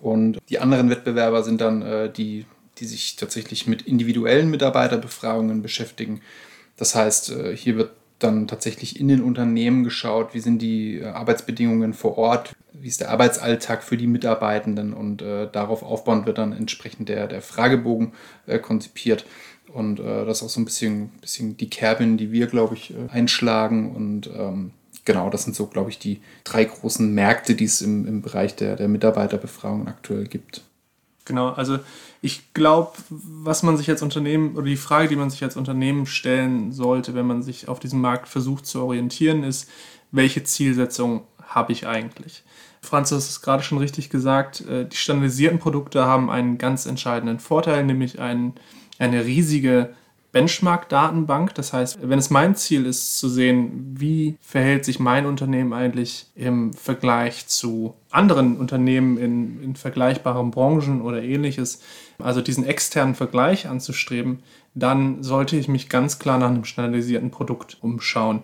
Und 0.00 0.38
die 0.48 0.58
anderen 0.58 0.90
Wettbewerber 0.90 1.42
sind 1.42 1.60
dann 1.60 1.82
äh, 1.82 2.12
die, 2.12 2.46
die 2.78 2.84
sich 2.84 3.16
tatsächlich 3.16 3.66
mit 3.66 3.82
individuellen 3.82 4.50
Mitarbeiterbefragungen 4.50 5.62
beschäftigen. 5.62 6.20
Das 6.76 6.94
heißt, 6.94 7.30
äh, 7.30 7.56
hier 7.56 7.76
wird 7.76 7.92
dann 8.18 8.46
tatsächlich 8.46 9.00
in 9.00 9.08
den 9.08 9.22
Unternehmen 9.22 9.84
geschaut, 9.84 10.34
wie 10.34 10.40
sind 10.40 10.60
die 10.60 11.02
Arbeitsbedingungen 11.04 11.94
vor 11.94 12.16
Ort, 12.16 12.54
wie 12.74 12.88
ist 12.88 13.00
der 13.00 13.10
Arbeitsalltag 13.10 13.82
für 13.82 13.96
die 13.96 14.06
Mitarbeitenden 14.06 14.92
und 14.92 15.22
äh, 15.22 15.48
darauf 15.50 15.82
aufbauend 15.82 16.26
wird 16.26 16.38
dann 16.38 16.52
entsprechend 16.52 17.08
der, 17.08 17.26
der 17.26 17.40
Fragebogen 17.40 18.12
äh, 18.46 18.58
konzipiert. 18.58 19.24
Und 19.72 20.00
äh, 20.00 20.24
das 20.24 20.38
ist 20.38 20.42
auch 20.44 20.50
so 20.50 20.60
ein 20.60 20.64
bisschen, 20.64 21.08
bisschen 21.20 21.56
die 21.56 21.70
Kerbin, 21.70 22.16
die 22.16 22.32
wir, 22.32 22.46
glaube 22.46 22.74
ich, 22.74 22.92
äh, 22.92 23.08
einschlagen. 23.10 23.94
Und 23.94 24.26
ähm, 24.26 24.72
genau, 25.04 25.30
das 25.30 25.44
sind 25.44 25.56
so, 25.56 25.66
glaube 25.66 25.90
ich, 25.90 25.98
die 25.98 26.20
drei 26.44 26.64
großen 26.64 27.12
Märkte, 27.12 27.54
die 27.54 27.64
es 27.64 27.80
im, 27.80 28.06
im 28.06 28.22
Bereich 28.22 28.56
der, 28.56 28.76
der 28.76 28.88
Mitarbeiterbefragung 28.88 29.88
aktuell 29.88 30.26
gibt. 30.26 30.62
Genau, 31.24 31.50
also 31.50 31.78
ich 32.20 32.52
glaube, 32.52 32.92
was 33.08 33.62
man 33.62 33.76
sich 33.78 33.88
als 33.88 34.02
Unternehmen 34.02 34.56
oder 34.56 34.66
die 34.66 34.76
Frage, 34.76 35.08
die 35.08 35.16
man 35.16 35.30
sich 35.30 35.42
als 35.42 35.56
Unternehmen 35.56 36.06
stellen 36.06 36.72
sollte, 36.72 37.14
wenn 37.14 37.26
man 37.26 37.42
sich 37.42 37.68
auf 37.68 37.80
diesem 37.80 38.00
Markt 38.00 38.28
versucht 38.28 38.66
zu 38.66 38.82
orientieren, 38.82 39.42
ist, 39.42 39.70
welche 40.10 40.44
Zielsetzung 40.44 41.22
habe 41.42 41.72
ich 41.72 41.86
eigentlich? 41.86 42.44
Franz, 42.84 43.10
du 43.10 43.16
hast 43.16 43.28
es 43.28 43.42
gerade 43.42 43.62
schon 43.62 43.78
richtig 43.78 44.10
gesagt, 44.10 44.60
äh, 44.68 44.86
die 44.86 44.96
standardisierten 44.96 45.58
Produkte 45.58 46.04
haben 46.04 46.30
einen 46.30 46.58
ganz 46.58 46.86
entscheidenden 46.86 47.38
Vorteil, 47.40 47.84
nämlich 47.84 48.20
ein, 48.20 48.52
eine 48.98 49.24
riesige 49.24 49.94
Benchmark-Datenbank. 50.34 51.54
Das 51.54 51.72
heißt, 51.72 51.98
wenn 52.02 52.18
es 52.18 52.28
mein 52.28 52.56
Ziel 52.56 52.86
ist, 52.86 53.18
zu 53.18 53.28
sehen, 53.28 53.94
wie 53.96 54.36
verhält 54.40 54.84
sich 54.84 54.98
mein 54.98 55.26
Unternehmen 55.26 55.72
eigentlich 55.72 56.26
im 56.34 56.72
Vergleich 56.74 57.46
zu 57.46 57.94
anderen 58.10 58.56
Unternehmen 58.56 59.16
in, 59.16 59.62
in 59.62 59.76
vergleichbaren 59.76 60.50
Branchen 60.50 61.00
oder 61.00 61.22
ähnliches, 61.22 61.80
also 62.18 62.40
diesen 62.40 62.64
externen 62.66 63.14
Vergleich 63.14 63.68
anzustreben, 63.68 64.42
dann 64.74 65.22
sollte 65.22 65.56
ich 65.56 65.68
mich 65.68 65.88
ganz 65.88 66.18
klar 66.18 66.38
nach 66.38 66.50
einem 66.50 66.64
standardisierten 66.64 67.30
Produkt 67.30 67.78
umschauen. 67.80 68.42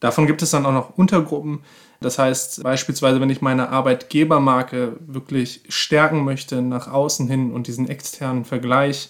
Davon 0.00 0.26
gibt 0.26 0.42
es 0.42 0.50
dann 0.50 0.66
auch 0.66 0.72
noch 0.72 0.96
Untergruppen. 0.96 1.60
Das 2.00 2.18
heißt 2.18 2.62
beispielsweise, 2.62 3.20
wenn 3.20 3.30
ich 3.30 3.40
meine 3.40 3.70
Arbeitgebermarke 3.70 4.96
wirklich 5.06 5.62
stärken 5.68 6.24
möchte 6.24 6.62
nach 6.62 6.88
außen 6.88 7.28
hin 7.28 7.52
und 7.52 7.66
diesen 7.66 7.88
externen 7.88 8.44
Vergleich 8.44 9.08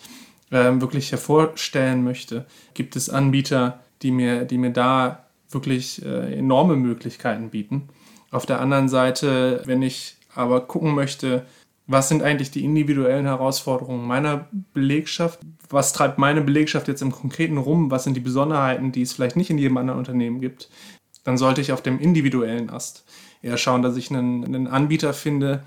äh, 0.51 0.81
wirklich 0.81 1.11
hervorstellen 1.11 2.05
möchte, 2.05 2.47
gibt 2.75 2.97
es 2.97 3.11
Anbieter, 3.11 3.81
die 4.03 4.11
mir, 4.11 4.45
die 4.45 4.59
mir 4.59 4.71
da 4.71 5.27
wirklich 5.51 6.05
äh, 6.05 6.39
enorme 6.39 6.77
Möglichkeiten 6.77 7.51
bieten. 7.51 7.89
Auf 8.31 8.47
der 8.47 8.61
anderen 8.61 8.89
Seite, 8.89 9.63
wenn 9.65 9.83
ich 9.83 10.17
aber 10.35 10.61
gucken 10.61 10.95
möchte, 10.95 11.47
was 11.87 12.09
sind 12.09 12.23
eigentlich 12.23 12.51
die 12.51 12.65
individuellen 12.65 13.27
Herausforderungen 13.27 14.07
meiner 14.07 14.49
Belegschaft? 14.75 15.39
Was 15.71 15.93
treibt 15.93 16.19
meine 16.19 16.41
Belegschaft 16.41 16.89
jetzt 16.89 17.01
im 17.01 17.13
Konkreten 17.13 17.59
rum? 17.59 17.91
Was 17.93 18.05
sind 18.05 18.15
die 18.15 18.21
Besonderheiten, 18.21 18.91
die 18.91 19.03
es 19.03 19.13
vielleicht 19.13 19.37
nicht 19.37 19.51
in 19.51 19.59
jedem 19.59 19.77
anderen 19.77 20.01
Unternehmen 20.01 20.41
gibt? 20.41 20.69
Dann 21.27 21.39
sollte 21.39 21.61
ich 21.61 21.73
auf 21.73 21.83
dem 21.83 21.99
individuellen 21.99 22.71
Ast 22.71 23.05
eher 23.43 23.57
schauen, 23.57 23.83
dass 23.83 23.97
ich 23.97 24.11
einen, 24.11 24.45
einen 24.45 24.69
Anbieter 24.69 25.13
finde, 25.13 25.65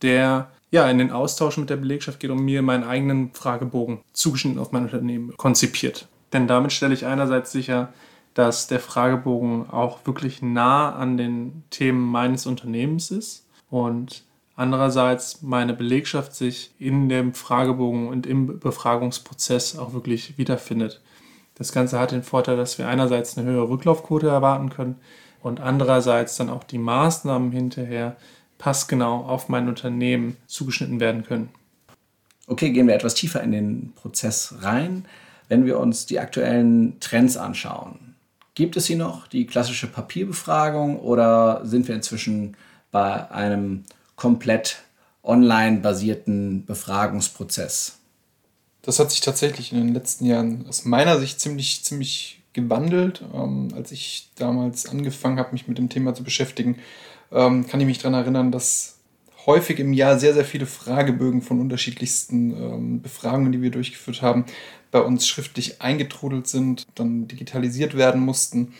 der 0.00 0.50
ja, 0.70 0.88
in 0.88 0.96
den 0.96 1.10
Austausch 1.10 1.58
mit 1.58 1.68
der 1.68 1.76
Belegschaft 1.76 2.18
geht 2.18 2.30
und 2.30 2.42
mir 2.42 2.62
meinen 2.62 2.82
eigenen 2.82 3.34
Fragebogen 3.34 4.00
zugeschnitten 4.14 4.58
auf 4.58 4.72
mein 4.72 4.84
Unternehmen 4.84 5.36
konzipiert. 5.36 6.08
Denn 6.32 6.46
damit 6.46 6.72
stelle 6.72 6.94
ich 6.94 7.04
einerseits 7.04 7.52
sicher, 7.52 7.92
dass 8.32 8.68
der 8.68 8.80
Fragebogen 8.80 9.68
auch 9.68 9.98
wirklich 10.06 10.40
nah 10.40 10.94
an 10.94 11.18
den 11.18 11.62
Themen 11.68 12.00
meines 12.00 12.46
Unternehmens 12.46 13.10
ist 13.10 13.46
und 13.68 14.24
andererseits 14.56 15.42
meine 15.42 15.74
Belegschaft 15.74 16.34
sich 16.34 16.70
in 16.78 17.10
dem 17.10 17.34
Fragebogen 17.34 18.08
und 18.08 18.26
im 18.26 18.58
Befragungsprozess 18.58 19.78
auch 19.78 19.92
wirklich 19.92 20.38
wiederfindet. 20.38 21.02
Das 21.54 21.72
Ganze 21.72 21.98
hat 21.98 22.12
den 22.12 22.22
Vorteil, 22.22 22.56
dass 22.56 22.78
wir 22.78 22.88
einerseits 22.88 23.36
eine 23.36 23.48
höhere 23.48 23.68
Rücklaufquote 23.68 24.28
erwarten 24.28 24.70
können 24.70 24.96
und 25.42 25.60
andererseits 25.60 26.36
dann 26.36 26.50
auch 26.50 26.64
die 26.64 26.78
Maßnahmen 26.78 27.52
hinterher 27.52 28.16
passgenau 28.58 29.24
auf 29.24 29.48
mein 29.48 29.68
Unternehmen 29.68 30.36
zugeschnitten 30.46 31.00
werden 31.00 31.24
können. 31.24 31.50
Okay, 32.46 32.70
gehen 32.70 32.86
wir 32.86 32.94
etwas 32.94 33.14
tiefer 33.14 33.42
in 33.42 33.52
den 33.52 33.92
Prozess 33.94 34.54
rein. 34.60 35.04
Wenn 35.48 35.66
wir 35.66 35.78
uns 35.78 36.06
die 36.06 36.20
aktuellen 36.20 36.98
Trends 37.00 37.36
anschauen, 37.36 38.14
gibt 38.54 38.76
es 38.76 38.86
sie 38.86 38.96
noch, 38.96 39.26
die 39.26 39.46
klassische 39.46 39.86
Papierbefragung, 39.86 40.98
oder 40.98 41.60
sind 41.64 41.88
wir 41.88 41.94
inzwischen 41.94 42.56
bei 42.90 43.30
einem 43.30 43.84
komplett 44.16 44.82
online 45.22 45.78
basierten 45.78 46.64
Befragungsprozess? 46.64 47.98
Das 48.82 48.98
hat 48.98 49.10
sich 49.10 49.20
tatsächlich 49.20 49.72
in 49.72 49.78
den 49.78 49.94
letzten 49.94 50.26
Jahren 50.26 50.66
aus 50.68 50.84
meiner 50.84 51.18
Sicht 51.18 51.40
ziemlich, 51.40 51.84
ziemlich 51.84 52.42
gewandelt. 52.52 53.22
Ähm, 53.32 53.68
als 53.74 53.92
ich 53.92 54.30
damals 54.36 54.86
angefangen 54.86 55.38
habe, 55.38 55.52
mich 55.52 55.68
mit 55.68 55.78
dem 55.78 55.88
Thema 55.88 56.14
zu 56.14 56.24
beschäftigen, 56.24 56.78
ähm, 57.30 57.66
kann 57.66 57.80
ich 57.80 57.86
mich 57.86 57.98
daran 57.98 58.14
erinnern, 58.14 58.52
dass 58.52 58.98
häufig 59.46 59.78
im 59.78 59.92
Jahr 59.92 60.18
sehr, 60.18 60.34
sehr 60.34 60.44
viele 60.44 60.66
Fragebögen 60.66 61.42
von 61.42 61.60
unterschiedlichsten 61.60 62.50
ähm, 62.52 63.02
Befragungen, 63.02 63.52
die 63.52 63.62
wir 63.62 63.70
durchgeführt 63.70 64.22
haben, 64.22 64.44
bei 64.90 65.00
uns 65.00 65.26
schriftlich 65.26 65.80
eingetrudelt 65.80 66.46
sind, 66.46 66.86
dann 66.94 67.26
digitalisiert 67.28 67.96
werden 67.96 68.20
mussten. 68.20 68.74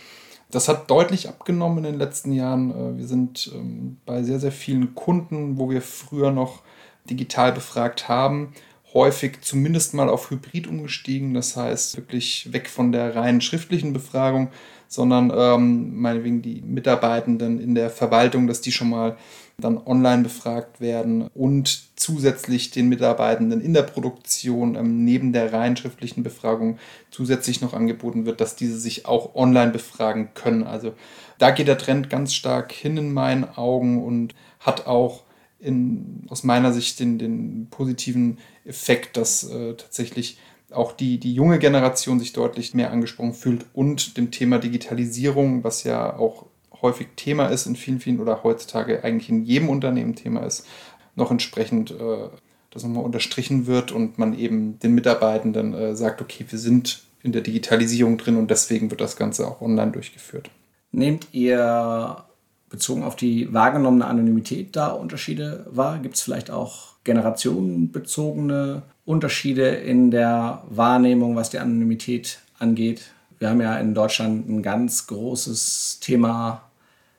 Das 0.51 0.69
hat 0.69 0.91
deutlich 0.91 1.29
abgenommen 1.29 1.79
in 1.79 1.85
den 1.85 1.99
letzten 1.99 2.33
Jahren. 2.33 2.71
Äh, 2.71 2.99
wir 2.99 3.07
sind 3.07 3.51
ähm, 3.55 3.99
bei 4.05 4.23
sehr, 4.23 4.39
sehr 4.39 4.53
vielen 4.53 4.95
Kunden, 4.95 5.59
wo 5.59 5.71
wir 5.71 5.81
früher 5.81 6.31
noch 6.31 6.63
digital 7.09 7.53
befragt 7.53 8.09
haben, 8.09 8.53
häufig 8.95 9.41
zumindest 9.43 9.95
mal 9.95 10.09
auf 10.09 10.31
Hybrid 10.31 10.67
umgestiegen. 10.67 11.35
Das 11.35 11.57
heißt, 11.57 11.97
wirklich 11.97 12.53
weg 12.53 12.69
von 12.69 12.93
der 12.93 13.15
reinen 13.15 13.41
schriftlichen 13.41 13.93
Befragung 13.93 14.51
sondern 14.93 15.33
ähm, 15.35 15.99
meinetwegen 15.99 16.43
die 16.43 16.61
Mitarbeitenden 16.61 17.59
in 17.59 17.75
der 17.75 17.89
Verwaltung, 17.89 18.47
dass 18.47 18.61
die 18.61 18.73
schon 18.73 18.91
mal 18.91 19.17
dann 19.57 19.79
online 19.79 20.23
befragt 20.23 20.83
werden 20.83 21.31
und 21.35 21.97
zusätzlich 21.97 22.73
den 22.73 22.91
Mitarbeitenden 22.91 23.63
in 23.63 23.73
der 23.73 23.85
Produktion 23.85 24.75
ähm, 24.75 25.03
neben 25.03 25.33
der 25.33 25.51
rein 25.55 25.79
schriftlichen 25.79 26.23
Befragung 26.23 26.79
zusätzlich 27.11 27.63
noch 27.63 27.73
angeboten 27.73 28.27
wird, 28.27 28.43
dass 28.43 28.55
diese 28.55 28.79
sich 28.79 29.07
auch 29.07 29.35
online 29.35 29.73
befragen 29.73 30.35
können. 30.35 30.65
Also 30.65 30.93
da 31.39 31.53
geht 31.53 31.69
der 31.69 31.79
Trend 31.79 32.11
ganz 32.11 32.35
stark 32.35 32.71
hin 32.71 32.99
in 32.99 33.15
meinen 33.15 33.45
Augen 33.45 34.05
und 34.05 34.35
hat 34.61 34.87
auch 34.87 35.23
in, 35.63 36.27
aus 36.29 36.45
meiner 36.45 36.73
Sicht 36.73 37.01
den, 37.01 37.19
den 37.19 37.69
positiven 37.71 38.39
Effekt, 38.65 39.17
dass 39.17 39.45
äh, 39.45 39.75
tatsächlich 39.75 40.39
auch 40.71 40.93
die, 40.93 41.19
die 41.19 41.35
junge 41.35 41.59
Generation 41.59 42.19
sich 42.19 42.33
deutlich 42.33 42.75
mehr 42.75 42.91
angesprochen 42.91 43.35
fühlt 43.35 43.67
und 43.73 44.17
dem 44.17 44.31
Thema 44.31 44.59
Digitalisierung, 44.59 45.65
was 45.65 45.85
ja 45.85 46.17
auch 46.17 46.47
häufig 46.81 47.09
Thema 47.17 47.47
ist 47.47 47.67
in 47.67 47.77
vielen, 47.77 48.01
vielen 48.01 48.21
oder 48.21 48.43
heutzutage 48.43 49.05
eigentlich 49.05 49.29
in 49.29 49.45
jedem 49.45 49.69
Unternehmen 49.69 50.17
Thema 50.17 50.41
ist, 50.45 50.67
noch 51.15 51.31
entsprechend 51.31 51.93
äh, 51.93 52.29
das 52.71 52.83
nochmal 52.83 53.05
unterstrichen 53.05 53.67
wird 53.67 53.93
und 53.93 54.19
man 54.19 54.37
eben 54.37 54.79
den 54.81 54.95
Mitarbeitenden 54.95 55.75
äh, 55.75 55.95
sagt, 55.95 56.21
okay, 56.21 56.45
wir 56.49 56.59
sind 56.59 57.05
in 57.23 57.33
der 57.33 57.43
Digitalisierung 57.43 58.19
drin 58.19 58.37
und 58.37 58.51
deswegen 58.51 58.91
wird 58.91 59.01
das 59.01 59.17
Ganze 59.17 59.47
auch 59.47 59.61
online 59.61 59.93
durchgeführt. 59.93 60.51
Nehmt 60.91 61.29
ihr 61.33 62.25
bezogen 62.73 63.05
auf 63.05 63.15
die 63.15 63.53
wahrgenommene 63.53 64.07
Anonymität 64.07 64.75
da 64.75 64.89
Unterschiede 64.89 65.67
wahr? 65.71 65.99
Gibt 65.99 66.17
es 66.17 66.23
vielleicht 66.23 66.51
auch 66.51 66.95
generationenbezogene 67.05 68.83
Unterschiede 69.05 69.69
in 69.69 70.11
der 70.11 70.65
Wahrnehmung, 70.69 71.37
was 71.37 71.51
die 71.51 71.59
Anonymität 71.59 72.41
angeht? 72.59 73.13
Wir 73.39 73.51
haben 73.51 73.61
ja 73.61 73.77
in 73.77 73.95
Deutschland 73.95 74.49
ein 74.49 74.63
ganz 74.63 75.07
großes 75.07 75.99
Thema 76.01 76.63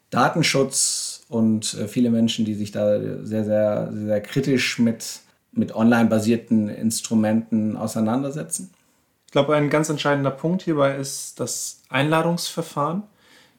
Datenschutz 0.09 1.23
und 1.29 1.73
äh, 1.75 1.87
viele 1.87 2.09
Menschen, 2.09 2.45
die 2.45 2.55
sich 2.55 2.71
da 2.71 2.99
sehr, 3.23 3.45
sehr, 3.45 3.89
sehr 3.93 4.21
kritisch 4.21 4.79
mit, 4.79 5.19
mit 5.51 5.75
online-basierten 5.75 6.69
Instrumenten 6.69 7.77
auseinandersetzen. 7.77 8.71
Ich 9.27 9.31
glaube, 9.31 9.55
ein 9.55 9.69
ganz 9.69 9.89
entscheidender 9.89 10.31
Punkt 10.31 10.63
hierbei 10.63 10.95
ist 10.95 11.39
das 11.39 11.81
Einladungsverfahren. 11.89 13.03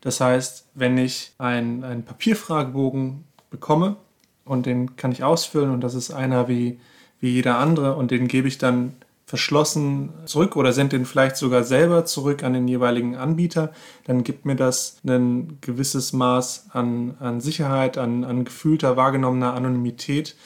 Das 0.05 0.21
heißt, 0.21 0.67
wenn 0.75 0.99
ich 0.99 1.33
einen, 1.39 1.83
einen 1.83 2.05
Papierfragebogen 2.05 3.25
bekomme 3.51 3.97
und 4.45 4.67
den 4.67 4.97
kann 4.97 5.11
ich 5.11 5.25
ausfüllen 5.25 5.71
und 5.71 5.81
das 5.81 5.95
ist 5.95 6.13
einer 6.13 6.47
wie, 6.47 6.79
wie 7.21 7.31
jeder 7.31 7.59
andere 7.59 7.97
und 7.97 8.11
den 8.11 8.29
gebe 8.29 8.47
ich 8.47 8.59
dann 8.59 8.95
verschlossen 9.25 10.11
zurück 10.27 10.57
oder 10.57 10.75
sende 10.75 10.99
den 10.99 11.07
vielleicht 11.07 11.37
sogar 11.37 11.65
selber 11.65 12.05
zurück 12.05 12.45
an 12.45 12.53
den 12.53 12.69
jeweiligen 12.69 13.17
Anbieter, 13.17 13.73
dann 14.05 14.23
gibt 14.23 14.45
mir 14.45 14.57
das 14.57 14.99
ein 15.07 15.57
gewisses 15.63 16.13
Maß 16.13 16.67
an, 16.73 17.17
an 17.19 17.41
Sicherheit, 17.41 17.97
an, 17.97 18.25
an 18.25 18.45
gefühlter, 18.45 18.99
wahrgenommener 18.99 19.55
Anonymität, 19.55 20.37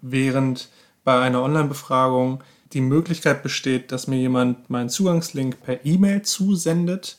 während 0.00 0.68
bei 1.02 1.20
einer 1.20 1.42
Online-Befragung 1.42 2.44
die 2.72 2.80
Möglichkeit 2.82 3.42
besteht, 3.42 3.90
dass 3.90 4.06
mir 4.06 4.18
jemand 4.18 4.70
meinen 4.70 4.90
Zugangslink 4.90 5.60
per 5.62 5.84
E-Mail 5.84 6.22
zusendet. 6.22 7.18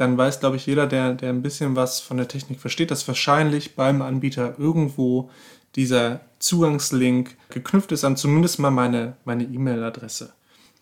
Dann 0.00 0.16
weiß, 0.16 0.40
glaube 0.40 0.56
ich, 0.56 0.64
jeder, 0.64 0.86
der, 0.86 1.12
der 1.12 1.28
ein 1.28 1.42
bisschen 1.42 1.76
was 1.76 2.00
von 2.00 2.16
der 2.16 2.26
Technik 2.26 2.58
versteht, 2.58 2.90
dass 2.90 3.06
wahrscheinlich 3.06 3.76
beim 3.76 4.00
Anbieter 4.00 4.54
irgendwo 4.56 5.28
dieser 5.76 6.22
Zugangslink 6.38 7.36
geknüpft 7.50 7.92
ist 7.92 8.02
an 8.04 8.16
zumindest 8.16 8.60
mal 8.60 8.70
meine 8.70 9.44
E-Mail-Adresse. 9.44 10.32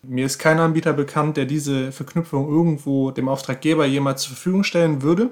Mir 0.03 0.25
ist 0.25 0.39
kein 0.39 0.57
Anbieter 0.57 0.93
bekannt, 0.93 1.35
der 1.35 1.43
diese 1.43 1.91
Verknüpfung 1.91 2.47
irgendwo 2.47 3.11
dem 3.11 3.27
Auftraggeber 3.27 3.85
jemals 3.85 4.21
zur 4.21 4.35
Verfügung 4.35 4.63
stellen 4.63 5.01
würde. 5.01 5.31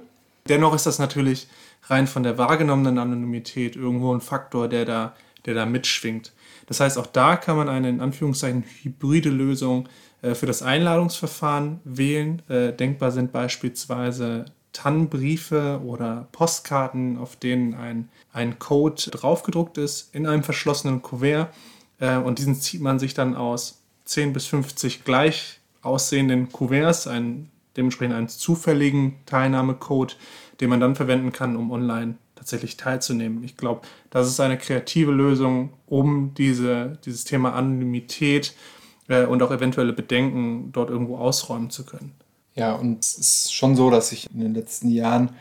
Dennoch 0.50 0.76
ist 0.76 0.86
das 0.86 1.00
natürlich 1.00 1.48
rein 1.84 2.08
von 2.08 2.24
der 2.24 2.38
wahrgenommenen 2.38 2.98
Anonymität 2.98 3.78
irgendwo 3.78 4.14
ein 4.14 4.20
Faktor, 4.20 4.68
der 4.68 4.84
da, 4.84 5.16
der 5.46 5.54
da 5.54 5.66
mitschwingt. 5.66 6.34
Das 6.66 6.82
heißt, 6.82 6.98
auch 6.98 7.08
da 7.08 7.38
kann 7.38 7.56
man 7.56 7.70
eine 7.70 7.88
in 7.88 8.02
Anführungszeichen 8.02 8.66
hybride 8.84 9.30
Lösung 9.30 9.88
für 10.22 10.46
das 10.46 10.62
Einladungsverfahren 10.62 11.80
wählen. 11.84 12.42
Äh, 12.50 12.74
denkbar 12.74 13.12
sind 13.12 13.32
beispielsweise 13.32 14.46
TAN-Briefe 14.74 15.82
oder 15.84 16.28
Postkarten, 16.32 17.18
auf 17.18 17.36
denen 17.36 17.74
ein, 17.74 18.10
ein 18.32 18.60
Code 18.60 19.10
draufgedruckt 19.12 19.78
ist 19.78 20.14
in 20.14 20.28
einem 20.28 20.44
verschlossenen 20.44 21.02
Kuvert. 21.02 21.54
Äh, 22.00 22.18
und 22.18 22.40
diesen 22.40 22.56
zieht 22.56 22.82
man 22.82 23.00
sich 23.00 23.14
dann 23.14 23.36
aus 23.36 23.82
10 24.06 24.34
bis 24.34 24.46
50 24.48 25.04
gleich 25.04 25.60
aussehenden 25.82 26.52
Kuverts, 26.52 27.08
einen, 27.08 27.52
dementsprechend 27.76 28.16
einen 28.16 28.30
zufälligen 28.30 29.16
Teilnahmecode, 29.26 30.18
den 30.60 30.70
man 30.70 30.80
dann 30.80 30.96
verwenden 30.96 31.32
kann, 31.32 31.56
um 31.56 31.72
online 31.72 32.16
tatsächlich 32.36 32.78
teilzunehmen. 32.78 33.44
Ich 33.44 33.58
glaube, 33.58 33.82
das 34.10 34.28
ist 34.28 34.40
eine 34.40 34.58
kreative 34.58 35.12
Lösung, 35.12 35.74
um 35.86 36.34
diese, 36.36 36.98
dieses 37.06 37.24
Thema 37.24 37.54
Anonymität 37.54 38.50
äh, 38.50 38.77
und 39.08 39.42
auch 39.42 39.52
eventuelle 39.52 39.94
Bedenken 39.94 40.72
dort 40.74 40.90
irgendwo 40.90 41.18
ausräumen 41.18 41.70
zu 41.70 41.86
können. 41.86 42.14
Ja, 42.56 42.74
und 42.74 43.04
es 43.04 43.18
ist 43.18 43.54
schon 43.54 43.76
so, 43.76 43.90
dass 43.90 44.10
sich 44.10 44.30
in 44.34 44.42
den 44.42 44.54
letzten 44.54 44.90
Jahren 44.90 45.32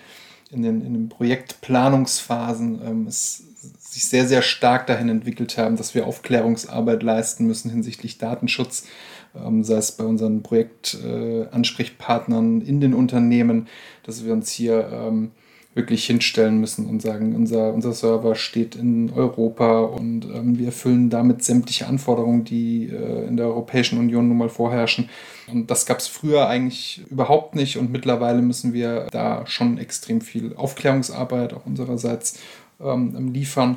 in 0.51 0.63
den, 0.63 0.81
in 0.83 0.93
den 0.93 1.09
Projektplanungsphasen 1.09 2.81
ähm, 2.85 3.07
es 3.07 3.43
sich 3.79 4.07
sehr, 4.07 4.27
sehr 4.29 4.43
stark 4.43 4.87
dahin 4.87 5.09
entwickelt 5.09 5.59
haben, 5.59 5.77
dass 5.77 5.93
wir 5.95 6.07
Aufklärungsarbeit 6.07 7.03
leisten 7.03 7.47
müssen 7.47 7.71
hinsichtlich 7.71 8.19
Datenschutz, 8.19 8.87
ähm, 9.35 9.65
sei 9.65 9.77
es 9.77 9.91
bei 9.93 10.05
unseren 10.05 10.43
Projektansprechpartnern 10.43 12.61
äh, 12.61 12.65
in 12.65 12.81
den 12.81 12.93
Unternehmen, 12.95 13.69
dass 14.03 14.25
wir 14.25 14.33
uns 14.33 14.51
hier 14.51 14.89
ähm, 14.93 15.33
wirklich 15.77 16.07
hinstellen 16.07 16.59
müssen 16.59 16.87
und 16.87 17.03
sagen, 17.03 17.37
unser, 17.37 17.75
unser 17.75 17.93
Server 17.93 18.35
steht 18.35 18.75
in 18.75 19.13
Europa 19.13 19.81
und 19.81 20.25
ähm, 20.25 20.59
wir 20.59 20.67
erfüllen 20.67 21.11
damit 21.11 21.45
sämtliche 21.45 21.87
Anforderungen, 21.87 22.45
die 22.45 22.87
äh, 22.87 23.27
in 23.29 23.37
der 23.37 23.47
Europäischen 23.47 23.99
Union 23.99 24.27
nun 24.27 24.39
mal 24.39 24.49
vorherrschen. 24.49 25.11
Und 25.53 25.71
das 25.71 25.85
gab 25.85 25.99
es 25.99 26.09
früher 26.09 26.49
eigentlich 26.49 27.03
überhaupt 27.11 27.55
nicht 27.55 27.77
und 27.77 27.93
mittlerweile 27.93 28.41
müssen 28.41 28.73
wir 28.73 29.09
da 29.13 29.47
schon 29.47 29.77
extrem 29.77 30.23
viel 30.23 30.57
Aufklärungsarbeit 30.57 31.53
auch 31.53 31.67
unsererseits 31.67 32.41
ähm, 32.81 33.35
liefern. 33.35 33.77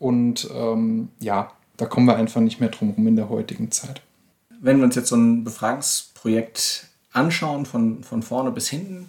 Und 0.00 0.50
ähm, 0.52 1.10
ja, 1.20 1.52
da 1.76 1.86
kommen 1.86 2.06
wir 2.06 2.16
einfach 2.16 2.40
nicht 2.40 2.58
mehr 2.58 2.70
drum 2.70 2.88
herum 2.88 3.06
in 3.06 3.14
der 3.14 3.28
heutigen 3.28 3.70
Zeit. 3.70 4.02
Wenn 4.60 4.78
wir 4.78 4.84
uns 4.84 4.96
jetzt 4.96 5.10
so 5.10 5.16
ein 5.16 5.44
Befragungsprojekt 5.44 6.88
anschauen, 7.12 7.66
von, 7.66 8.02
von 8.02 8.24
vorne 8.24 8.50
bis 8.50 8.68
hinten, 8.68 9.08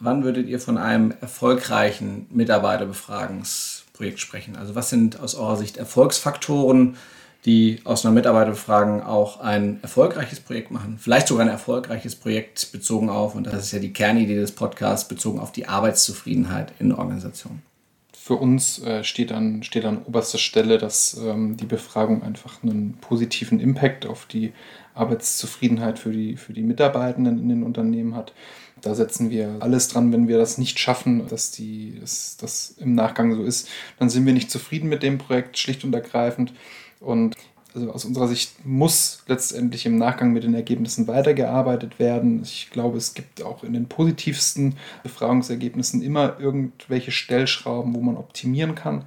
wann 0.00 0.24
würdet 0.24 0.48
ihr 0.48 0.60
von 0.60 0.78
einem 0.78 1.14
erfolgreichen 1.20 2.26
Mitarbeiterbefragungsprojekt 2.30 4.20
sprechen? 4.20 4.56
Also 4.56 4.74
was 4.74 4.90
sind 4.90 5.20
aus 5.20 5.34
eurer 5.34 5.56
Sicht 5.56 5.76
Erfolgsfaktoren, 5.76 6.96
die 7.44 7.80
aus 7.84 8.04
einer 8.04 8.14
Mitarbeiterbefragung 8.14 9.02
auch 9.02 9.40
ein 9.40 9.78
erfolgreiches 9.82 10.40
Projekt 10.40 10.70
machen? 10.70 10.98
Vielleicht 10.98 11.28
sogar 11.28 11.46
ein 11.46 11.50
erfolgreiches 11.50 12.16
Projekt 12.16 12.72
bezogen 12.72 13.10
auf, 13.10 13.34
und 13.34 13.46
das 13.46 13.64
ist 13.64 13.72
ja 13.72 13.78
die 13.78 13.92
Kernidee 13.92 14.36
des 14.36 14.52
Podcasts, 14.52 15.08
bezogen 15.08 15.38
auf 15.38 15.52
die 15.52 15.68
Arbeitszufriedenheit 15.68 16.72
in 16.78 16.92
Organisationen 16.92 17.62
für 18.28 18.34
uns 18.34 18.78
äh, 18.80 19.04
steht, 19.04 19.32
an, 19.32 19.62
steht 19.62 19.86
an 19.86 20.02
oberster 20.04 20.36
Stelle, 20.36 20.76
dass 20.76 21.18
ähm, 21.18 21.56
die 21.56 21.64
Befragung 21.64 22.22
einfach 22.22 22.62
einen 22.62 22.98
positiven 23.00 23.58
Impact 23.58 24.04
auf 24.04 24.26
die 24.26 24.52
Arbeitszufriedenheit 24.94 25.98
für 25.98 26.10
die, 26.10 26.36
für 26.36 26.52
die 26.52 26.62
Mitarbeitenden 26.62 27.38
in 27.38 27.48
den 27.48 27.62
Unternehmen 27.62 28.14
hat. 28.14 28.34
Da 28.82 28.94
setzen 28.94 29.30
wir 29.30 29.56
alles 29.60 29.88
dran, 29.88 30.12
wenn 30.12 30.28
wir 30.28 30.38
das 30.38 30.58
nicht 30.58 30.78
schaffen, 30.78 31.26
dass 31.28 31.50
die, 31.50 31.98
dass 32.00 32.36
das 32.36 32.74
im 32.78 32.94
Nachgang 32.94 33.34
so 33.34 33.44
ist, 33.44 33.68
dann 33.98 34.10
sind 34.10 34.26
wir 34.26 34.32
nicht 34.32 34.50
zufrieden 34.50 34.88
mit 34.88 35.02
dem 35.02 35.18
Projekt, 35.18 35.58
schlicht 35.58 35.84
und 35.84 35.94
ergreifend. 35.94 36.52
Und 37.00 37.36
also 37.74 37.92
aus 37.92 38.04
unserer 38.04 38.28
Sicht 38.28 38.64
muss 38.64 39.22
letztendlich 39.26 39.86
im 39.86 39.98
Nachgang 39.98 40.32
mit 40.32 40.42
den 40.42 40.54
Ergebnissen 40.54 41.06
weitergearbeitet 41.06 41.98
werden. 41.98 42.42
Ich 42.42 42.70
glaube, 42.70 42.96
es 42.98 43.14
gibt 43.14 43.42
auch 43.42 43.62
in 43.62 43.72
den 43.72 43.88
positivsten 43.88 44.76
Befragungsergebnissen 45.02 46.02
immer 46.02 46.38
irgendwelche 46.40 47.10
Stellschrauben, 47.10 47.94
wo 47.94 48.00
man 48.00 48.16
optimieren 48.16 48.74
kann. 48.74 49.04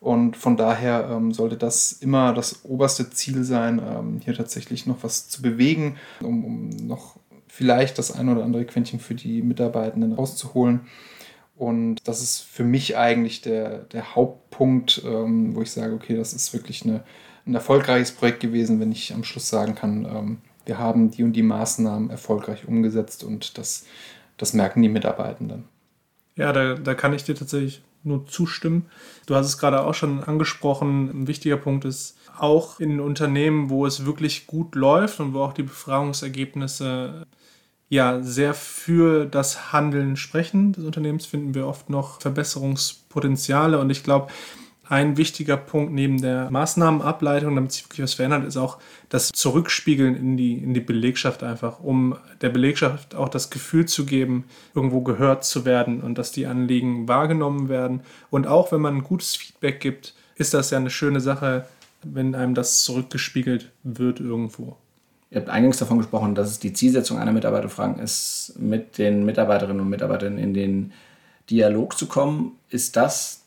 Und 0.00 0.36
von 0.36 0.58
daher 0.58 1.08
ähm, 1.10 1.32
sollte 1.32 1.56
das 1.56 1.92
immer 1.92 2.34
das 2.34 2.64
oberste 2.64 3.08
Ziel 3.08 3.42
sein, 3.42 3.80
ähm, 3.82 4.20
hier 4.22 4.34
tatsächlich 4.34 4.84
noch 4.84 4.98
was 5.02 5.28
zu 5.30 5.40
bewegen, 5.40 5.96
um, 6.20 6.44
um 6.44 6.68
noch 6.68 7.16
vielleicht 7.54 7.98
das 7.98 8.10
ein 8.10 8.28
oder 8.28 8.42
andere 8.42 8.64
Quäntchen 8.64 8.98
für 8.98 9.14
die 9.14 9.40
Mitarbeitenden 9.40 10.12
rauszuholen. 10.12 10.80
Und 11.54 11.98
das 12.08 12.20
ist 12.20 12.40
für 12.40 12.64
mich 12.64 12.96
eigentlich 12.96 13.42
der, 13.42 13.84
der 13.84 14.16
Hauptpunkt, 14.16 15.02
ähm, 15.04 15.54
wo 15.54 15.62
ich 15.62 15.70
sage, 15.70 15.94
okay, 15.94 16.16
das 16.16 16.32
ist 16.32 16.52
wirklich 16.52 16.82
eine, 16.82 17.04
ein 17.46 17.54
erfolgreiches 17.54 18.10
Projekt 18.10 18.40
gewesen, 18.40 18.80
wenn 18.80 18.90
ich 18.90 19.14
am 19.14 19.22
Schluss 19.22 19.48
sagen 19.48 19.76
kann, 19.76 20.04
ähm, 20.04 20.38
wir 20.66 20.78
haben 20.78 21.12
die 21.12 21.22
und 21.22 21.34
die 21.34 21.44
Maßnahmen 21.44 22.10
erfolgreich 22.10 22.66
umgesetzt 22.66 23.22
und 23.22 23.56
das, 23.56 23.86
das 24.36 24.52
merken 24.52 24.82
die 24.82 24.88
Mitarbeitenden. 24.88 25.68
Ja, 26.34 26.52
da, 26.52 26.74
da 26.74 26.94
kann 26.94 27.14
ich 27.14 27.22
dir 27.22 27.36
tatsächlich 27.36 27.82
nur 28.02 28.26
zustimmen. 28.26 28.86
Du 29.26 29.36
hast 29.36 29.46
es 29.46 29.58
gerade 29.58 29.84
auch 29.84 29.94
schon 29.94 30.24
angesprochen. 30.24 31.08
Ein 31.08 31.28
wichtiger 31.28 31.56
Punkt 31.56 31.84
ist, 31.84 32.18
auch 32.36 32.80
in 32.80 32.98
Unternehmen, 32.98 33.70
wo 33.70 33.86
es 33.86 34.04
wirklich 34.04 34.48
gut 34.48 34.74
läuft 34.74 35.20
und 35.20 35.34
wo 35.34 35.42
auch 35.42 35.52
die 35.52 35.62
Befragungsergebnisse 35.62 37.26
ja 37.88 38.22
sehr 38.22 38.54
für 38.54 39.26
das 39.26 39.72
Handeln 39.72 40.16
sprechen 40.16 40.72
des 40.72 40.84
Unternehmens, 40.84 41.26
finden 41.26 41.54
wir 41.54 41.66
oft 41.66 41.90
noch 41.90 42.20
Verbesserungspotenziale. 42.20 43.78
Und 43.78 43.90
ich 43.90 44.02
glaube, 44.02 44.28
ein 44.86 45.16
wichtiger 45.16 45.56
Punkt 45.56 45.92
neben 45.92 46.20
der 46.20 46.50
Maßnahmenableitung, 46.50 47.54
damit 47.54 47.72
sich 47.72 47.84
wirklich 47.84 48.02
was 48.02 48.14
verändert, 48.14 48.44
ist 48.44 48.56
auch 48.56 48.78
das 49.08 49.30
Zurückspiegeln 49.32 50.14
in 50.14 50.36
die, 50.36 50.58
in 50.58 50.74
die 50.74 50.80
Belegschaft 50.80 51.42
einfach, 51.42 51.80
um 51.80 52.16
der 52.42 52.50
Belegschaft 52.50 53.14
auch 53.14 53.28
das 53.28 53.50
Gefühl 53.50 53.86
zu 53.86 54.04
geben, 54.04 54.44
irgendwo 54.74 55.00
gehört 55.00 55.44
zu 55.44 55.64
werden 55.64 56.02
und 56.02 56.18
dass 56.18 56.32
die 56.32 56.46
Anliegen 56.46 57.08
wahrgenommen 57.08 57.68
werden. 57.68 58.02
Und 58.30 58.46
auch 58.46 58.72
wenn 58.72 58.80
man 58.80 58.96
ein 58.96 59.04
gutes 59.04 59.36
Feedback 59.36 59.80
gibt, 59.80 60.14
ist 60.36 60.52
das 60.52 60.70
ja 60.70 60.78
eine 60.78 60.90
schöne 60.90 61.20
Sache, 61.20 61.66
wenn 62.02 62.34
einem 62.34 62.54
das 62.54 62.82
zurückgespiegelt 62.84 63.72
wird 63.82 64.20
irgendwo. 64.20 64.76
Ihr 65.34 65.40
habt 65.40 65.50
eingangs 65.50 65.78
davon 65.78 65.98
gesprochen, 65.98 66.36
dass 66.36 66.48
es 66.48 66.60
die 66.60 66.72
Zielsetzung 66.72 67.18
einer 67.18 67.32
Mitarbeiterfragen 67.32 67.98
ist, 67.98 68.54
mit 68.56 68.98
den 68.98 69.24
Mitarbeiterinnen 69.24 69.80
und 69.80 69.90
Mitarbeitern 69.90 70.38
in 70.38 70.54
den 70.54 70.92
Dialog 71.50 71.98
zu 71.98 72.06
kommen. 72.06 72.52
Ist 72.70 72.94
das 72.94 73.42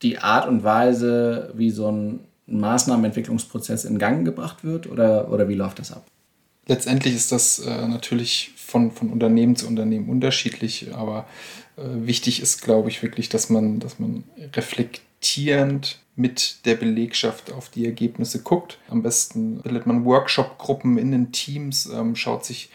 die 0.00 0.18
Art 0.18 0.48
und 0.48 0.64
Weise, 0.64 1.52
wie 1.54 1.70
so 1.70 1.92
ein 1.92 2.20
Maßnahmenentwicklungsprozess 2.46 3.84
in 3.84 3.98
Gang 3.98 4.24
gebracht 4.24 4.64
wird 4.64 4.86
oder, 4.86 5.30
oder 5.30 5.46
wie 5.46 5.54
läuft 5.54 5.78
das 5.78 5.92
ab? 5.92 6.06
Letztendlich 6.68 7.14
ist 7.14 7.32
das 7.32 7.58
äh, 7.58 7.86
natürlich 7.86 8.52
von, 8.56 8.90
von 8.90 9.10
Unternehmen 9.10 9.56
zu 9.56 9.66
Unternehmen 9.66 10.08
unterschiedlich, 10.08 10.94
aber 10.94 11.26
äh, 11.76 11.82
wichtig 11.84 12.40
ist, 12.40 12.62
glaube 12.62 12.88
ich, 12.88 13.02
wirklich, 13.02 13.28
dass 13.28 13.50
man, 13.50 13.78
dass 13.78 13.98
man 13.98 14.24
reflektierend 15.26 15.98
mit 16.14 16.64
der 16.64 16.76
Belegschaft 16.76 17.52
auf 17.52 17.68
die 17.68 17.84
Ergebnisse 17.84 18.42
guckt. 18.42 18.78
Am 18.88 19.02
besten 19.02 19.60
bildet 19.60 19.86
man 19.86 20.04
Workshop-Gruppen 20.04 20.98
in 20.98 21.10
den 21.10 21.32
Teams, 21.32 21.86
ähm, 21.86 22.16
schaut 22.16 22.44
sich 22.44 22.70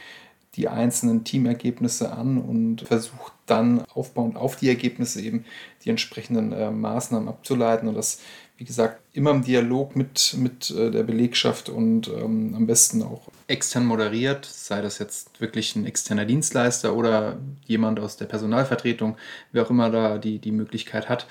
die 0.56 0.68
einzelnen 0.68 1.24
Teamergebnisse 1.24 2.12
an 2.12 2.38
und 2.38 2.82
versucht 2.82 3.32
dann 3.46 3.86
aufbauend 3.94 4.36
auf 4.36 4.58
die 4.58 4.68
Ergebnisse 4.68 5.22
eben 5.22 5.46
die 5.84 5.90
entsprechenden 5.90 6.52
äh, 6.52 6.70
Maßnahmen 6.70 7.30
abzuleiten 7.30 7.88
und 7.88 7.96
das, 7.96 8.20
wie 8.58 8.66
gesagt, 8.66 9.02
immer 9.14 9.32
im 9.32 9.44
Dialog 9.44 9.96
mit, 9.96 10.36
mit 10.38 10.70
äh, 10.72 10.92
der 10.92 11.04
Belegschaft 11.04 11.70
und 11.70 12.10
ähm, 12.10 12.54
am 12.54 12.68
besten 12.68 13.02
auch 13.02 13.30
extern 13.48 13.86
moderiert, 13.86 14.46
sei 14.46 14.82
das 14.82 15.00
jetzt 15.00 15.40
wirklich 15.40 15.76
ein 15.76 15.86
externer 15.86 16.26
Dienstleister 16.26 16.96
oder 16.96 17.40
jemand 17.66 18.02
aus 18.02 18.18
der 18.18 18.26
Personalvertretung, 18.26 19.16
wer 19.54 19.64
auch 19.64 19.70
immer 19.70 19.90
da 19.90 20.18
die, 20.18 20.38
die 20.38 20.52
Möglichkeit 20.52 21.08
hat. 21.08 21.28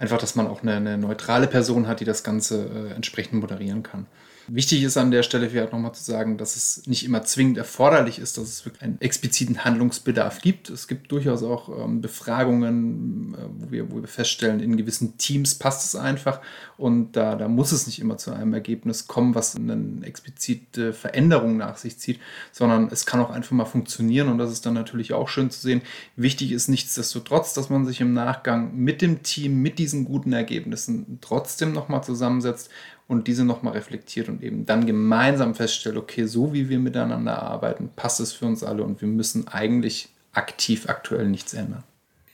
Einfach, 0.00 0.18
dass 0.18 0.34
man 0.34 0.48
auch 0.48 0.62
eine, 0.62 0.76
eine 0.76 0.98
neutrale 0.98 1.46
Person 1.46 1.86
hat, 1.86 2.00
die 2.00 2.06
das 2.06 2.24
Ganze 2.24 2.64
äh, 2.64 2.94
entsprechend 2.94 3.40
moderieren 3.40 3.82
kann. 3.82 4.06
Wichtig 4.48 4.82
ist 4.82 4.96
an 4.96 5.10
der 5.10 5.22
Stelle 5.22 5.50
vielleicht 5.50 5.72
nochmal 5.72 5.94
zu 5.94 6.02
sagen, 6.02 6.36
dass 6.36 6.56
es 6.56 6.86
nicht 6.86 7.04
immer 7.04 7.22
zwingend 7.22 7.58
erforderlich 7.58 8.18
ist, 8.18 8.38
dass 8.38 8.48
es 8.48 8.64
wirklich 8.64 8.82
einen 8.82 9.00
expliziten 9.00 9.64
Handlungsbedarf 9.64 10.40
gibt. 10.40 10.70
Es 10.70 10.88
gibt 10.88 11.12
durchaus 11.12 11.42
auch 11.42 11.84
ähm, 11.84 12.00
Befragungen, 12.00 13.34
äh, 13.34 13.38
wo, 13.58 13.70
wir, 13.70 13.90
wo 13.92 14.00
wir 14.00 14.08
feststellen, 14.08 14.60
in 14.60 14.76
gewissen 14.76 15.18
Teams 15.18 15.54
passt 15.54 15.86
es 15.86 15.94
einfach 15.94 16.40
und 16.76 17.12
da, 17.12 17.36
da 17.36 17.48
muss 17.48 17.72
es 17.72 17.86
nicht 17.86 18.00
immer 18.00 18.16
zu 18.16 18.32
einem 18.32 18.54
Ergebnis 18.54 19.06
kommen, 19.06 19.34
was 19.34 19.56
eine 19.56 20.04
explizite 20.04 20.92
Veränderung 20.92 21.56
nach 21.56 21.76
sich 21.76 21.98
zieht, 21.98 22.20
sondern 22.52 22.88
es 22.90 23.06
kann 23.06 23.20
auch 23.20 23.30
einfach 23.30 23.52
mal 23.52 23.66
funktionieren 23.66 24.28
und 24.28 24.38
das 24.38 24.50
ist 24.50 24.66
dann 24.66 24.74
natürlich 24.74 25.12
auch 25.12 25.28
schön 25.28 25.50
zu 25.50 25.60
sehen. 25.60 25.82
Wichtig 26.16 26.52
ist 26.52 26.68
nichtsdestotrotz, 26.68 27.54
dass 27.54 27.70
man 27.70 27.86
sich 27.86 28.00
im 28.00 28.14
Nachgang 28.14 28.74
mit 28.74 29.02
dem 29.02 29.22
Team, 29.22 29.62
mit 29.62 29.78
diesen 29.78 30.04
guten 30.04 30.32
Ergebnissen 30.32 31.18
trotzdem 31.20 31.72
nochmal 31.72 32.02
zusammensetzt 32.02 32.70
und 33.10 33.26
diese 33.26 33.44
nochmal 33.44 33.72
reflektiert 33.72 34.28
und 34.28 34.40
eben 34.40 34.66
dann 34.66 34.86
gemeinsam 34.86 35.56
feststellt, 35.56 35.96
okay, 35.96 36.26
so 36.26 36.52
wie 36.52 36.68
wir 36.68 36.78
miteinander 36.78 37.42
arbeiten, 37.42 37.90
passt 37.96 38.20
es 38.20 38.32
für 38.32 38.46
uns 38.46 38.62
alle 38.62 38.84
und 38.84 39.00
wir 39.00 39.08
müssen 39.08 39.48
eigentlich 39.48 40.10
aktiv 40.32 40.88
aktuell 40.88 41.26
nichts 41.26 41.52
ändern. 41.52 41.82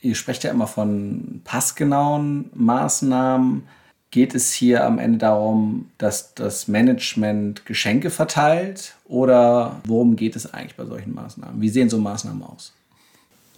Ihr 0.01 0.13
sprecht 0.13 0.43
ja 0.43 0.51
immer 0.51 0.67
von 0.67 1.41
passgenauen 1.43 2.51
Maßnahmen. 2.53 3.63
Geht 4.11 4.35
es 4.35 4.53
hier 4.53 4.85
am 4.85 4.99
Ende 4.99 5.17
darum, 5.17 5.89
dass 5.97 6.35
das 6.35 6.67
Management 6.67 7.65
Geschenke 7.65 8.11
verteilt 8.11 8.93
oder 9.05 9.81
worum 9.83 10.15
geht 10.15 10.35
es 10.35 10.53
eigentlich 10.53 10.75
bei 10.75 10.85
solchen 10.85 11.15
Maßnahmen? 11.15 11.59
Wie 11.59 11.69
sehen 11.69 11.89
so 11.89 11.97
Maßnahmen 11.97 12.43
aus? 12.43 12.73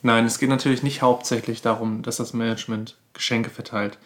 Nein, 0.04 0.24
es 0.24 0.40
geht 0.40 0.48
natürlich 0.48 0.84
nicht 0.84 1.02
hauptsächlich 1.02 1.62
darum, 1.62 2.02
dass 2.02 2.16
das 2.16 2.32
Management 2.32 2.96
Geschenke 3.12 3.50
verteilt. 3.50 3.98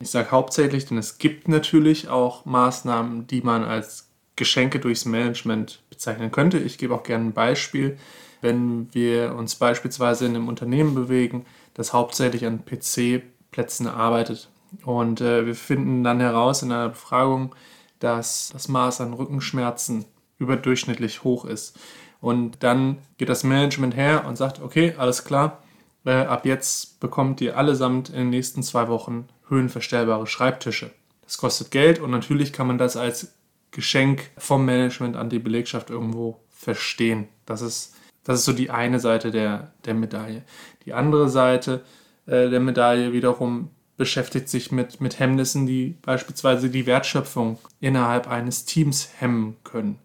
Ich 0.00 0.10
sage 0.10 0.30
hauptsächlich, 0.30 0.86
denn 0.86 0.98
es 0.98 1.18
gibt 1.18 1.48
natürlich 1.48 2.08
auch 2.08 2.44
Maßnahmen, 2.44 3.26
die 3.26 3.40
man 3.42 3.64
als 3.64 4.08
Geschenke 4.36 4.80
durchs 4.80 5.04
Management 5.04 5.82
bezeichnen 5.90 6.32
könnte. 6.32 6.58
Ich 6.58 6.78
gebe 6.78 6.94
auch 6.94 7.04
gerne 7.04 7.26
ein 7.26 7.32
Beispiel. 7.32 7.96
Wenn 8.40 8.92
wir 8.92 9.34
uns 9.36 9.54
beispielsweise 9.54 10.26
in 10.26 10.34
einem 10.34 10.48
Unternehmen 10.48 10.94
bewegen, 10.94 11.46
das 11.72 11.92
hauptsächlich 11.92 12.44
an 12.44 12.64
PC-Plätzen 12.64 13.86
arbeitet 13.86 14.50
und 14.82 15.20
äh, 15.20 15.46
wir 15.46 15.54
finden 15.54 16.04
dann 16.04 16.20
heraus 16.20 16.62
in 16.62 16.72
einer 16.72 16.90
Befragung, 16.90 17.54
dass 18.00 18.50
das 18.52 18.68
Maß 18.68 19.00
an 19.00 19.14
Rückenschmerzen 19.14 20.04
überdurchschnittlich 20.38 21.24
hoch 21.24 21.44
ist. 21.44 21.78
Und 22.20 22.62
dann 22.62 22.98
geht 23.18 23.28
das 23.28 23.44
Management 23.44 23.96
her 23.96 24.24
und 24.26 24.36
sagt, 24.36 24.60
okay, 24.60 24.94
alles 24.98 25.24
klar, 25.24 25.62
äh, 26.04 26.12
ab 26.12 26.46
jetzt 26.46 27.00
bekommt 27.00 27.40
ihr 27.40 27.56
allesamt 27.56 28.08
in 28.08 28.16
den 28.16 28.30
nächsten 28.30 28.62
zwei 28.62 28.88
Wochen 28.88 29.28
höhenverstellbare 29.48 30.26
Schreibtische. 30.26 30.90
Das 31.22 31.38
kostet 31.38 31.70
Geld 31.70 31.98
und 31.98 32.10
natürlich 32.10 32.52
kann 32.52 32.66
man 32.66 32.78
das 32.78 32.96
als 32.96 33.34
Geschenk 33.70 34.30
vom 34.38 34.64
Management 34.64 35.16
an 35.16 35.30
die 35.30 35.38
Belegschaft 35.38 35.90
irgendwo 35.90 36.40
verstehen. 36.50 37.28
Das 37.46 37.60
ist, 37.60 37.94
das 38.22 38.40
ist 38.40 38.44
so 38.44 38.52
die 38.52 38.70
eine 38.70 39.00
Seite 39.00 39.30
der, 39.30 39.72
der 39.84 39.94
Medaille. 39.94 40.42
Die 40.84 40.92
andere 40.92 41.28
Seite 41.28 41.82
äh, 42.26 42.48
der 42.48 42.60
Medaille 42.60 43.12
wiederum 43.12 43.70
beschäftigt 43.96 44.48
sich 44.48 44.72
mit, 44.72 45.00
mit 45.00 45.18
Hemmnissen, 45.18 45.66
die 45.66 45.96
beispielsweise 46.02 46.68
die 46.68 46.86
Wertschöpfung 46.86 47.58
innerhalb 47.80 48.28
eines 48.28 48.64
Teams 48.64 49.08
hemmen 49.18 49.56
können. 49.64 49.98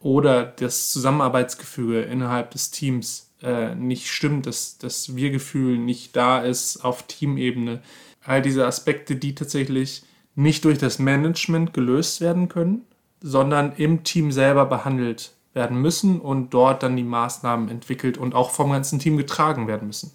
Oder 0.00 0.44
das 0.44 0.92
Zusammenarbeitsgefüge 0.92 2.02
innerhalb 2.02 2.50
des 2.50 2.70
Teams 2.70 3.23
äh, 3.44 3.74
nicht 3.74 4.08
stimmt, 4.08 4.46
dass 4.46 4.78
das 4.78 5.14
Wir-Gefühl 5.14 5.78
nicht 5.78 6.16
da 6.16 6.40
ist 6.40 6.84
auf 6.84 7.04
Teamebene 7.04 7.82
all 8.24 8.42
diese 8.42 8.66
Aspekte, 8.66 9.16
die 9.16 9.34
tatsächlich 9.34 10.02
nicht 10.34 10.64
durch 10.64 10.78
das 10.78 10.98
Management 10.98 11.74
gelöst 11.74 12.20
werden 12.20 12.48
können, 12.48 12.82
sondern 13.20 13.72
im 13.76 14.02
Team 14.02 14.32
selber 14.32 14.66
behandelt 14.66 15.32
werden 15.52 15.80
müssen 15.80 16.20
und 16.20 16.52
dort 16.52 16.82
dann 16.82 16.96
die 16.96 17.04
Maßnahmen 17.04 17.68
entwickelt 17.68 18.18
und 18.18 18.34
auch 18.34 18.50
vom 18.50 18.72
ganzen 18.72 18.98
Team 18.98 19.16
getragen 19.16 19.68
werden 19.68 19.86
müssen. 19.86 20.12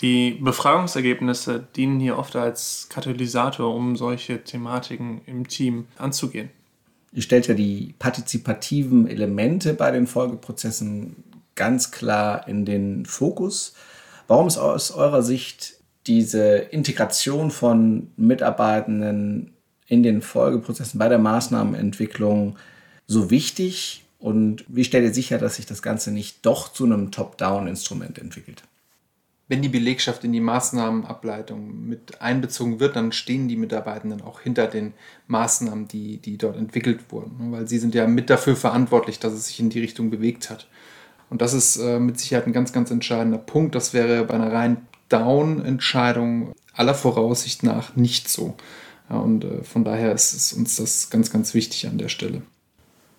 Die 0.00 0.38
Befragungsergebnisse 0.40 1.66
dienen 1.76 2.00
hier 2.00 2.16
oft 2.16 2.34
als 2.34 2.86
Katalysator, 2.88 3.74
um 3.74 3.96
solche 3.96 4.42
Thematiken 4.42 5.20
im 5.26 5.46
Team 5.46 5.86
anzugehen. 5.98 6.48
Ihr 7.12 7.22
stellt 7.22 7.48
ja 7.48 7.54
die 7.54 7.94
partizipativen 7.98 9.06
Elemente 9.08 9.74
bei 9.74 9.90
den 9.90 10.06
Folgeprozessen 10.06 11.16
ganz 11.60 11.90
klar 11.90 12.48
in 12.48 12.64
den 12.64 13.04
Fokus. 13.04 13.74
Warum 14.28 14.46
ist 14.46 14.56
aus 14.56 14.92
eurer 14.92 15.22
Sicht 15.22 15.74
diese 16.06 16.56
Integration 16.56 17.50
von 17.50 18.12
Mitarbeitenden 18.16 19.52
in 19.86 20.02
den 20.02 20.22
Folgeprozessen 20.22 20.98
bei 20.98 21.10
der 21.10 21.18
Maßnahmenentwicklung 21.18 22.56
so 23.06 23.30
wichtig 23.30 24.04
und 24.18 24.64
wie 24.68 24.84
stellt 24.84 25.04
ihr 25.04 25.12
sicher, 25.12 25.36
dass 25.36 25.56
sich 25.56 25.66
das 25.66 25.82
Ganze 25.82 26.12
nicht 26.12 26.46
doch 26.46 26.72
zu 26.72 26.86
einem 26.86 27.10
Top-Down-Instrument 27.10 28.18
entwickelt? 28.18 28.62
Wenn 29.46 29.60
die 29.60 29.68
Belegschaft 29.68 30.24
in 30.24 30.32
die 30.32 30.40
Maßnahmenableitung 30.40 31.86
mit 31.86 32.22
einbezogen 32.22 32.80
wird, 32.80 32.96
dann 32.96 33.12
stehen 33.12 33.48
die 33.48 33.56
Mitarbeitenden 33.56 34.22
auch 34.22 34.40
hinter 34.40 34.66
den 34.66 34.94
Maßnahmen, 35.26 35.88
die, 35.88 36.16
die 36.16 36.38
dort 36.38 36.56
entwickelt 36.56 37.00
wurden, 37.10 37.52
weil 37.52 37.68
sie 37.68 37.78
sind 37.78 37.94
ja 37.94 38.06
mit 38.06 38.30
dafür 38.30 38.56
verantwortlich, 38.56 39.18
dass 39.18 39.34
es 39.34 39.48
sich 39.48 39.60
in 39.60 39.68
die 39.68 39.80
Richtung 39.80 40.08
bewegt 40.08 40.48
hat. 40.48 40.66
Und 41.30 41.40
das 41.40 41.54
ist 41.54 41.76
äh, 41.76 41.98
mit 41.98 42.18
Sicherheit 42.18 42.46
ein 42.46 42.52
ganz, 42.52 42.72
ganz 42.72 42.90
entscheidender 42.90 43.38
Punkt. 43.38 43.74
Das 43.74 43.94
wäre 43.94 44.24
bei 44.24 44.34
einer 44.34 44.52
rein 44.52 44.86
Down-Entscheidung 45.08 46.52
aller 46.74 46.94
Voraussicht 46.94 47.62
nach 47.62 47.96
nicht 47.96 48.28
so. 48.28 48.56
Ja, 49.08 49.16
und 49.16 49.44
äh, 49.44 49.62
von 49.62 49.84
daher 49.84 50.12
ist, 50.12 50.34
ist 50.34 50.52
uns 50.52 50.76
das 50.76 51.10
ganz, 51.10 51.30
ganz 51.32 51.54
wichtig 51.54 51.86
an 51.86 51.98
der 51.98 52.08
Stelle. 52.08 52.42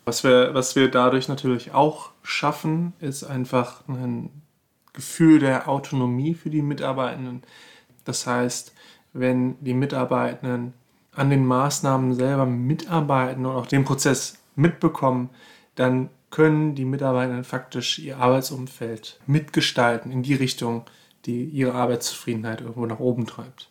Was 0.06 0.24
wir, 0.24 0.54
was 0.54 0.76
wir 0.76 0.90
dadurch 0.90 1.28
natürlich 1.28 1.74
auch 1.74 2.12
schaffen, 2.24 2.94
ist 3.00 3.24
einfach 3.24 3.88
ein 3.88 4.30
Gefühl 4.94 5.40
der 5.40 5.70
Autonomie 5.70 6.34
für 6.34 6.50
die 6.50 6.62
Mitarbeitenden. 6.62 7.44
Das 8.04 8.28
heißt, 8.28 8.74
wenn 9.14 9.56
die 9.64 9.74
Mitarbeitenden 9.74 10.74
an 11.14 11.30
den 11.30 11.46
Maßnahmen 11.46 12.14
selber 12.14 12.46
mitarbeiten 12.46 13.46
und 13.46 13.56
auch 13.56 13.68
den 13.68 13.84
Prozess 13.84 14.40
mitbekommen, 14.56 15.30
dann 15.76 16.10
können 16.32 16.76
die 16.76 16.86
Mitarbeitenden 16.86 17.44
faktisch 17.44 18.00
ihr 18.00 18.18
Arbeitsumfeld 18.18 19.20
mitgestalten 19.28 20.12
in 20.12 20.24
die 20.24 20.34
Richtung, 20.34 20.86
die 21.26 21.44
ihre 21.44 21.74
Arbeitszufriedenheit 21.74 22.62
irgendwo 22.62 22.86
nach 22.86 23.00
oben 23.00 23.28
treibt. 23.28 23.70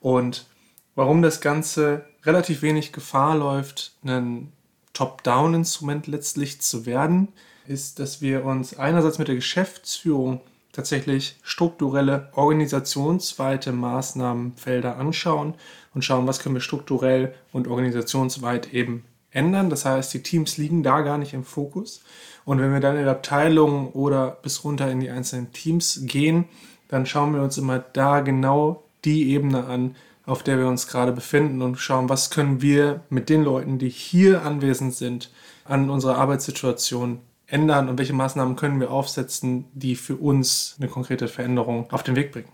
Und 0.00 0.46
warum 0.94 1.22
das 1.22 1.40
Ganze 1.40 2.06
relativ 2.24 2.62
wenig 2.62 2.92
Gefahr 2.92 3.36
läuft, 3.36 3.92
ein 4.04 4.52
Top-Down-Instrument 4.94 6.06
letztlich 6.06 6.60
zu 6.60 6.86
werden, 6.86 7.28
ist, 7.66 7.98
dass 8.00 8.20
wir 8.20 8.44
uns 8.44 8.78
einerseits 8.78 9.18
mit 9.18 9.28
der 9.28 9.34
Geschäftsführung 9.34 10.40
tatsächlich 10.72 11.36
strukturelle, 11.42 12.30
organisationsweite 12.34 13.72
Maßnahmenfelder 13.72 14.96
anschauen 14.96 15.54
und 15.94 16.04
schauen, 16.04 16.26
was 16.26 16.38
können 16.38 16.54
wir 16.54 16.60
strukturell 16.60 17.34
und 17.52 17.68
organisationsweit 17.68 18.72
eben 18.72 19.04
ändern. 19.30 19.70
Das 19.70 19.84
heißt, 19.84 20.12
die 20.14 20.22
Teams 20.22 20.56
liegen 20.56 20.82
da 20.82 21.00
gar 21.00 21.18
nicht 21.18 21.34
im 21.34 21.44
Fokus. 21.44 22.02
Und 22.44 22.60
wenn 22.60 22.72
wir 22.72 22.80
dann 22.80 22.96
in 22.96 23.02
der 23.02 23.12
Abteilung 23.12 23.92
oder 23.92 24.38
bis 24.42 24.64
runter 24.64 24.90
in 24.90 25.00
die 25.00 25.10
einzelnen 25.10 25.52
Teams 25.52 26.00
gehen, 26.04 26.46
dann 26.88 27.06
schauen 27.06 27.34
wir 27.34 27.42
uns 27.42 27.58
immer 27.58 27.78
da 27.78 28.20
genau 28.20 28.84
die 29.04 29.30
Ebene 29.30 29.64
an, 29.66 29.96
auf 30.24 30.42
der 30.42 30.58
wir 30.58 30.66
uns 30.66 30.86
gerade 30.86 31.12
befinden 31.12 31.62
und 31.62 31.76
schauen, 31.76 32.08
was 32.08 32.30
können 32.30 32.60
wir 32.60 33.00
mit 33.10 33.28
den 33.28 33.42
Leuten, 33.42 33.78
die 33.78 33.88
hier 33.88 34.42
anwesend 34.42 34.94
sind, 34.94 35.30
an 35.64 35.90
unserer 35.90 36.16
Arbeitssituation 36.16 37.20
ändern 37.46 37.88
und 37.88 37.98
welche 37.98 38.12
Maßnahmen 38.12 38.56
können 38.56 38.80
wir 38.80 38.90
aufsetzen, 38.90 39.64
die 39.72 39.96
für 39.96 40.16
uns 40.16 40.76
eine 40.78 40.88
konkrete 40.88 41.28
Veränderung 41.28 41.90
auf 41.90 42.02
den 42.02 42.16
Weg 42.16 42.32
bringen. 42.32 42.48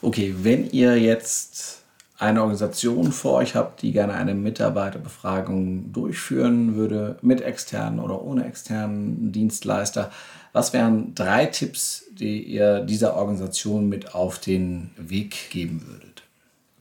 Okay, 0.00 0.34
wenn 0.42 0.70
ihr 0.70 0.96
jetzt 0.96 1.77
eine 2.18 2.40
Organisation 2.40 3.12
vor 3.12 3.34
euch 3.34 3.54
habt, 3.54 3.82
die 3.82 3.92
gerne 3.92 4.14
eine 4.14 4.34
Mitarbeiterbefragung 4.34 5.92
durchführen 5.92 6.74
würde, 6.74 7.16
mit 7.22 7.40
externen 7.40 8.00
oder 8.00 8.22
ohne 8.22 8.44
externen 8.44 9.30
Dienstleister, 9.30 10.10
was 10.52 10.72
wären 10.72 11.14
drei 11.14 11.46
Tipps, 11.46 12.06
die 12.10 12.42
ihr 12.42 12.80
dieser 12.80 13.14
Organisation 13.16 13.88
mit 13.88 14.14
auf 14.14 14.40
den 14.40 14.90
Weg 14.96 15.50
geben 15.50 15.86
würdet? 15.86 16.24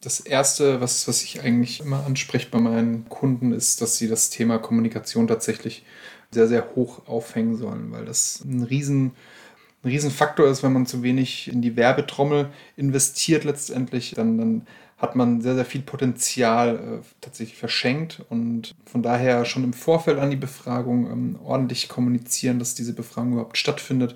Das 0.02 0.19
Erste, 0.19 0.82
was, 0.82 1.08
was 1.08 1.21
ich 1.21 1.41
eigentlich 1.41 1.82
immer 1.82 2.06
anspreche 2.06 2.47
bei 2.50 2.60
meinen 2.60 3.08
Kunden, 3.10 3.52
ist, 3.52 3.82
dass 3.82 3.97
sie 3.97 4.08
das 4.08 4.32
Thema 4.32 4.58
Kommunikation 4.58 5.28
tatsächlich 5.28 5.84
sehr, 6.32 6.47
sehr 6.47 6.76
hoch 6.76 7.08
aufhängen 7.08 7.56
sollen, 7.56 7.91
weil 7.91 8.06
das 8.06 8.43
ein 8.43 8.63
riesen 8.63 9.12
ein 9.88 9.91
Riesenfaktor 9.91 10.47
ist, 10.47 10.63
wenn 10.63 10.73
man 10.73 10.86
zu 10.86 11.02
wenig 11.02 11.47
in 11.47 11.62
die 11.62 11.76
Werbetrommel 11.76 12.50
investiert 12.76 13.43
letztendlich, 13.43 14.13
dann, 14.15 14.38
dann 14.38 14.67
hat 14.97 15.15
man 15.15 15.41
sehr, 15.41 15.56
sehr 15.56 15.65
viel 15.65 15.82
Potenzial 15.82 16.76
äh, 16.76 17.06
tatsächlich 17.21 17.58
verschenkt 17.58 18.23
und 18.30 18.76
von 18.86 19.04
daher 19.04 19.45
schon 19.45 19.63
im 19.63 19.73
Vorfeld 19.73 20.19
an 20.19 20.32
die 20.32 20.36
Befragung 20.36 21.10
ähm, 21.10 21.39
ordentlich 21.43 21.88
kommunizieren, 21.88 22.60
dass 22.60 22.76
diese 22.76 22.93
Befragung 22.93 23.34
überhaupt 23.34 23.58
stattfindet. 23.58 24.15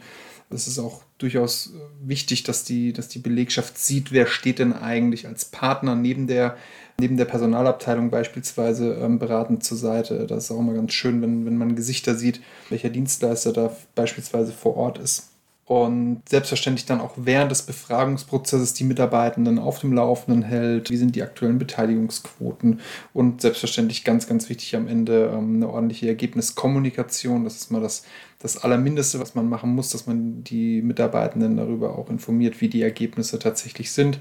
Es 0.50 0.68
ist 0.68 0.80
auch 0.80 1.04
durchaus 1.20 1.68
äh, 1.68 1.80
wichtig, 2.02 2.44
dass 2.44 2.64
die, 2.64 2.94
dass 2.94 3.08
die 3.08 3.20
Belegschaft 3.20 3.78
sieht, 3.78 4.12
wer 4.12 4.26
steht 4.26 4.60
denn 4.60 4.74
eigentlich 4.74 5.28
als 5.28 5.46
Partner 5.46 5.96
neben 5.96 6.26
der, 6.26 6.58
neben 7.00 7.16
der 7.16 7.26
Personalabteilung 7.26 8.10
beispielsweise 8.10 8.96
ähm, 8.96 9.20
beratend 9.20 9.64
zur 9.64 9.78
Seite. 9.78 10.26
Das 10.26 10.46
ist 10.46 10.52
auch 10.52 10.60
immer 10.60 10.74
ganz 10.74 10.94
schön, 10.94 11.22
wenn, 11.22 11.46
wenn 11.46 11.58
man 11.58 11.76
Gesichter 11.76 12.16
sieht, 12.16 12.42
welcher 12.70 12.90
Dienstleister 12.90 13.54
da 13.54 13.76
beispielsweise 13.94 14.52
vor 14.52 14.76
Ort 14.76 14.98
ist 14.98 15.31
und 15.72 16.24
selbstverständlich 16.28 16.86
dann 16.86 17.00
auch 17.00 17.14
während 17.16 17.50
des 17.50 17.62
Befragungsprozesses 17.62 18.74
die 18.74 18.84
Mitarbeitenden 18.84 19.58
auf 19.58 19.80
dem 19.80 19.94
Laufenden 19.94 20.44
hält. 20.44 20.90
Wie 20.90 20.98
sind 20.98 21.16
die 21.16 21.24
aktuellen 21.24 21.60
Beteiligungsquoten? 21.60 22.82
Und 23.14 23.40
selbstverständlich 23.40 24.04
ganz, 24.04 24.28
ganz 24.28 24.50
wichtig 24.50 24.76
am 24.76 24.90
Ende 24.90 25.32
ähm, 25.34 25.56
eine 25.56 25.70
ordentliche 25.70 26.10
Ergebniskommunikation. 26.10 27.46
Das 27.46 27.56
ist 27.56 27.72
mal 27.72 27.80
das, 27.80 28.04
das 28.40 28.62
Allermindeste, 28.62 29.22
was 29.22 29.34
man 29.34 29.48
machen 29.48 29.74
muss, 29.74 29.92
dass 29.92 30.08
man 30.08 30.44
die 30.44 30.82
Mitarbeitenden 30.82 31.56
darüber 31.56 31.98
auch 31.98 32.10
informiert, 32.10 32.60
wie 32.60 32.68
die 32.68 32.82
Ergebnisse 32.82 33.40
tatsächlich 33.40 33.94
sind. 33.94 34.20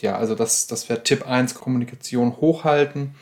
Ja, 0.00 0.16
also 0.16 0.36
das, 0.36 0.68
das 0.68 0.88
wäre 0.88 1.02
Tipp 1.02 1.26
1, 1.26 1.56
Kommunikation 1.56 2.36
hochhalten. 2.36 3.16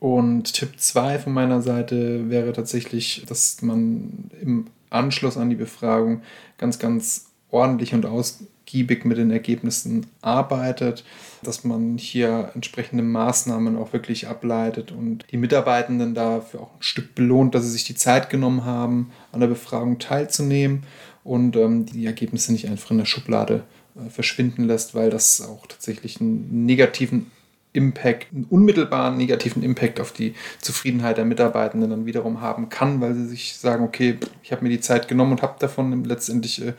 Und 0.00 0.52
Tipp 0.52 0.78
2 0.78 1.20
von 1.20 1.32
meiner 1.32 1.62
Seite 1.62 2.28
wäre 2.28 2.52
tatsächlich, 2.52 3.24
dass 3.26 3.62
man 3.62 4.30
im 4.42 4.66
Anschluss 4.90 5.36
an 5.36 5.50
die 5.50 5.56
Befragung 5.56 6.22
ganz, 6.58 6.78
ganz 6.78 7.26
ordentlich 7.50 7.94
und 7.94 8.06
ausgiebig 8.06 9.04
mit 9.04 9.18
den 9.18 9.30
Ergebnissen 9.30 10.06
arbeitet, 10.20 11.04
dass 11.42 11.64
man 11.64 11.98
hier 11.98 12.50
entsprechende 12.54 13.02
Maßnahmen 13.02 13.76
auch 13.76 13.92
wirklich 13.92 14.28
ableitet 14.28 14.92
und 14.92 15.24
die 15.30 15.36
Mitarbeitenden 15.36 16.14
dafür 16.14 16.60
auch 16.60 16.74
ein 16.74 16.82
Stück 16.82 17.14
belohnt, 17.14 17.54
dass 17.54 17.64
sie 17.64 17.70
sich 17.70 17.84
die 17.84 17.94
Zeit 17.94 18.30
genommen 18.30 18.64
haben, 18.64 19.12
an 19.32 19.40
der 19.40 19.46
Befragung 19.46 19.98
teilzunehmen 19.98 20.84
und 21.24 21.56
ähm, 21.56 21.86
die 21.86 22.06
Ergebnisse 22.06 22.52
nicht 22.52 22.68
einfach 22.68 22.90
in 22.90 22.98
der 22.98 23.04
Schublade 23.04 23.64
äh, 23.96 24.10
verschwinden 24.10 24.64
lässt, 24.64 24.94
weil 24.94 25.10
das 25.10 25.40
auch 25.40 25.66
tatsächlich 25.66 26.20
einen 26.20 26.66
negativen 26.66 27.30
Impact, 27.76 28.32
einen 28.32 28.44
unmittelbaren 28.44 29.16
negativen 29.16 29.62
Impact 29.62 30.00
auf 30.00 30.12
die 30.12 30.34
Zufriedenheit 30.60 31.18
der 31.18 31.24
Mitarbeitenden 31.24 31.90
dann 31.90 32.06
wiederum 32.06 32.40
haben 32.40 32.68
kann, 32.68 33.00
weil 33.00 33.14
sie 33.14 33.26
sich 33.26 33.56
sagen, 33.56 33.84
okay, 33.84 34.18
ich 34.42 34.52
habe 34.52 34.62
mir 34.62 34.70
die 34.70 34.80
Zeit 34.80 35.08
genommen 35.08 35.32
und 35.32 35.42
habe 35.42 35.56
davon 35.58 36.04
letztendlich 36.04 36.66
äh, 36.66 36.72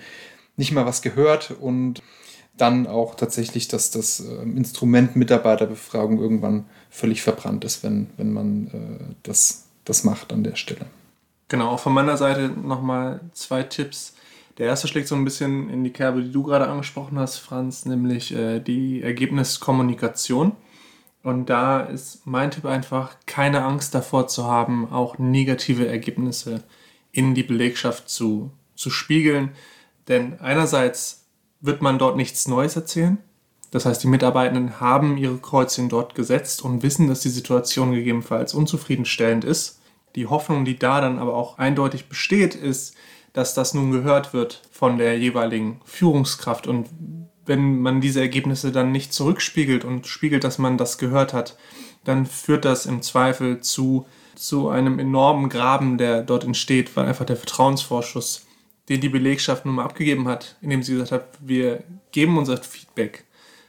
nicht 0.57 0.71
mal 0.71 0.85
was 0.85 1.01
gehört 1.01 1.51
und 1.51 2.01
dann 2.57 2.87
auch 2.87 3.15
tatsächlich, 3.15 3.67
dass 3.67 3.91
das 3.91 4.19
äh, 4.19 4.41
Instrument 4.41 5.15
Mitarbeiterbefragung 5.15 6.19
irgendwann 6.19 6.65
völlig 6.89 7.21
verbrannt 7.21 7.63
ist, 7.63 7.83
wenn, 7.83 8.09
wenn 8.17 8.33
man 8.33 8.67
äh, 8.67 9.13
das, 9.23 9.67
das 9.85 10.03
macht 10.03 10.33
an 10.33 10.43
der 10.43 10.55
Stelle. 10.55 10.87
Genau, 11.47 11.69
auch 11.69 11.79
von 11.79 11.93
meiner 11.93 12.17
Seite 12.17 12.49
nochmal 12.49 13.21
zwei 13.33 13.63
Tipps. 13.63 14.15
Der 14.57 14.65
erste 14.65 14.87
schlägt 14.87 15.07
so 15.07 15.15
ein 15.15 15.23
bisschen 15.23 15.69
in 15.69 15.83
die 15.83 15.91
Kerbe, 15.91 16.21
die 16.23 16.31
du 16.31 16.43
gerade 16.43 16.67
angesprochen 16.67 17.19
hast, 17.19 17.37
Franz, 17.37 17.85
nämlich 17.85 18.33
äh, 18.33 18.59
die 18.59 19.03
Ergebniskommunikation. 19.03 20.53
Und 21.27 21.47
da 21.47 21.81
ist 21.81 22.25
mein 22.25 22.51
Tipp 22.51 22.63
einfach, 22.63 23.17
keine 23.25 23.65
Angst 23.65 23.93
davor 23.93 24.29
zu 24.29 24.45
haben, 24.45 24.89
auch 24.93 25.17
negative 25.17 25.85
Ergebnisse 25.85 26.63
in 27.11 27.35
die 27.35 27.43
Belegschaft 27.43 28.07
zu, 28.07 28.51
zu 28.75 28.89
spiegeln. 28.89 29.51
Denn 30.07 30.39
einerseits 30.39 31.25
wird 31.59 31.81
man 31.81 31.99
dort 31.99 32.15
nichts 32.15 32.47
Neues 32.47 32.77
erzählen. 32.77 33.17
Das 33.71 33.85
heißt, 33.85 34.01
die 34.03 34.07
Mitarbeitenden 34.07 34.79
haben 34.79 35.17
ihre 35.17 35.37
Kreuzchen 35.37 35.89
dort 35.89 36.15
gesetzt 36.15 36.61
und 36.61 36.81
wissen, 36.81 37.09
dass 37.09 37.19
die 37.19 37.27
Situation 37.27 37.91
gegebenenfalls 37.91 38.53
unzufriedenstellend 38.53 39.43
ist. 39.43 39.81
Die 40.15 40.27
Hoffnung, 40.27 40.63
die 40.63 40.79
da 40.79 41.01
dann 41.01 41.19
aber 41.19 41.35
auch 41.35 41.57
eindeutig 41.57 42.07
besteht, 42.07 42.55
ist, 42.55 42.95
dass 43.33 43.53
das 43.53 43.73
nun 43.73 43.91
gehört 43.91 44.31
wird 44.31 44.61
von 44.71 44.97
der 44.97 45.19
jeweiligen 45.19 45.81
Führungskraft 45.83 46.67
und 46.67 46.87
wenn 47.47 47.81
man 47.81 48.01
diese 48.01 48.21
Ergebnisse 48.21 48.71
dann 48.71 48.91
nicht 48.91 49.13
zurückspiegelt 49.13 49.83
und 49.85 50.07
spiegelt, 50.07 50.43
dass 50.43 50.57
man 50.57 50.77
das 50.77 50.97
gehört 50.97 51.33
hat, 51.33 51.57
dann 52.03 52.25
führt 52.25 52.65
das 52.65 52.85
im 52.85 53.01
Zweifel 53.01 53.61
zu 53.61 54.05
zu 54.37 54.69
einem 54.69 54.99
enormen 54.99 55.49
Graben, 55.49 55.97
der 55.97 56.21
dort 56.21 56.43
entsteht, 56.43 56.95
weil 56.95 57.05
einfach 57.05 57.25
der 57.25 57.37
Vertrauensvorschuss, 57.37 58.45
den 58.89 59.01
die 59.01 59.09
Belegschaft 59.09 59.65
nun 59.65 59.75
mal 59.75 59.83
abgegeben 59.83 60.27
hat, 60.27 60.55
indem 60.61 60.83
sie 60.83 60.93
gesagt 60.93 61.11
hat, 61.11 61.27
wir 61.39 61.83
geben 62.11 62.37
unser 62.37 62.57
Feedback 62.57 63.25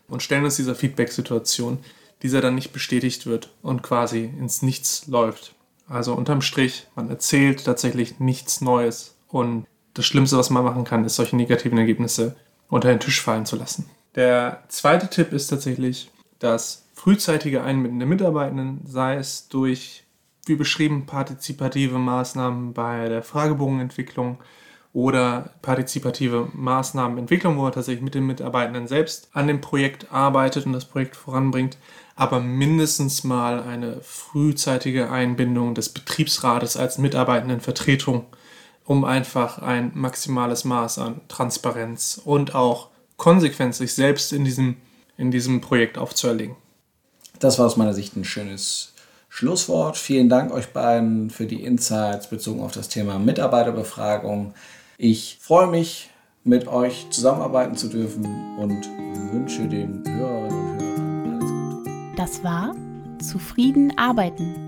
und 0.09 0.23
stellen 0.23 0.45
uns 0.45 0.57
dieser 0.57 0.75
Feedback-Situation, 0.75 1.79
dieser 2.23 2.41
dann 2.41 2.55
nicht 2.55 2.73
bestätigt 2.73 3.27
wird 3.27 3.51
und 3.63 3.83
quasi 3.83 4.25
ins 4.25 4.63
Nichts 4.63 5.07
läuft. 5.07 5.55
Also 5.89 6.15
unterm 6.15 6.43
Strich, 6.43 6.87
man 6.95 7.09
erzählt 7.09 7.65
tatsächlich 7.65 8.21
nichts 8.21 8.61
Neues 8.61 9.15
und 9.29 9.67
das 9.95 10.07
Schlimmste, 10.07 10.37
was 10.37 10.51
man 10.51 10.65
machen 10.65 10.85
kann, 10.85 11.05
ist 11.05 11.17
solche 11.17 11.35
negativen 11.37 11.79
Ergebnisse 11.79 12.37
unter 12.69 12.89
den 12.89 13.01
Tisch 13.01 13.21
fallen 13.21 13.47
zu 13.47 13.57
lassen. 13.57 13.91
Der 14.15 14.65
zweite 14.69 15.09
Tipp 15.09 15.33
ist 15.33 15.49
tatsächlich 15.49 16.11
das 16.39 16.89
frühzeitige 16.95 17.63
Einbinden 17.63 17.99
der 17.99 18.09
Mitarbeitenden, 18.09 18.81
sei 18.85 19.17
es 19.17 19.49
durch, 19.49 20.05
wie 20.47 20.57
beschrieben, 20.57 21.07
partizipative 21.07 21.99
Maßnahmen 21.99 22.73
bei 22.73 23.09
der 23.09 23.23
Fragebogenentwicklung 23.23 24.39
oder 24.93 25.51
partizipative 25.63 26.49
Maßnahmenentwicklung, 26.55 27.57
wo 27.57 27.63
man 27.63 27.73
tatsächlich 27.73 28.03
mit 28.03 28.15
den 28.15 28.27
Mitarbeitenden 28.27 28.89
selbst 28.89 29.29
an 29.33 29.47
dem 29.47 29.61
Projekt 29.61 30.11
arbeitet 30.13 30.67
und 30.67 30.73
das 30.73 30.87
Projekt 30.87 31.15
voranbringt, 31.15 31.77
aber 32.17 32.41
mindestens 32.41 33.23
mal 33.23 33.63
eine 33.63 34.01
frühzeitige 34.01 35.11
Einbindung 35.11 35.75
des 35.75 35.91
Betriebsrates 35.91 36.77
als 36.77 36.99
mitarbeitenden 36.99 37.61
Vertretung, 37.61 38.27
um 38.89 39.05
einfach 39.05 39.59
ein 39.59 39.93
maximales 39.95 40.65
Maß 40.65 40.99
an 40.99 41.21
Transparenz 41.29 42.19
und 42.25 42.55
auch 42.55 42.89
Konsequenz 43.19 43.79
sich 43.79 43.93
selbst 43.93 44.33
in 44.33 44.47
diesem, 44.47 44.79
in 45.19 45.31
diesem 45.31 45.61
Projekt 45.61 45.99
aufzuerlegen. 45.99 46.57
Das 47.39 47.59
war 47.59 47.67
aus 47.67 47.77
meiner 47.77 47.93
Sicht 47.93 48.17
ein 48.17 48.25
schönes 48.25 48.95
Schlusswort. 49.29 49.99
Vielen 49.99 50.31
Dank 50.31 50.51
euch 50.53 50.69
beiden 50.69 51.29
für 51.29 51.45
die 51.45 51.65
Insights 51.65 52.31
bezogen 52.31 52.63
auf 52.63 52.73
das 52.73 52.89
Thema 52.89 53.19
Mitarbeiterbefragung. 53.19 54.55
Ich 54.97 55.37
freue 55.39 55.67
mich, 55.67 56.09
mit 56.45 56.67
euch 56.67 57.11
zusammenarbeiten 57.11 57.77
zu 57.77 57.89
dürfen 57.89 58.25
und 58.57 58.89
wünsche 59.33 59.69
den 59.69 60.03
Hörerinnen 60.09 60.71
und 60.71 60.89
Hörern 60.89 61.41
alles 61.41 61.85
Gute. 61.85 62.17
Das 62.17 62.43
war 62.43 62.75
Zufrieden 63.21 63.93
arbeiten. 63.99 64.68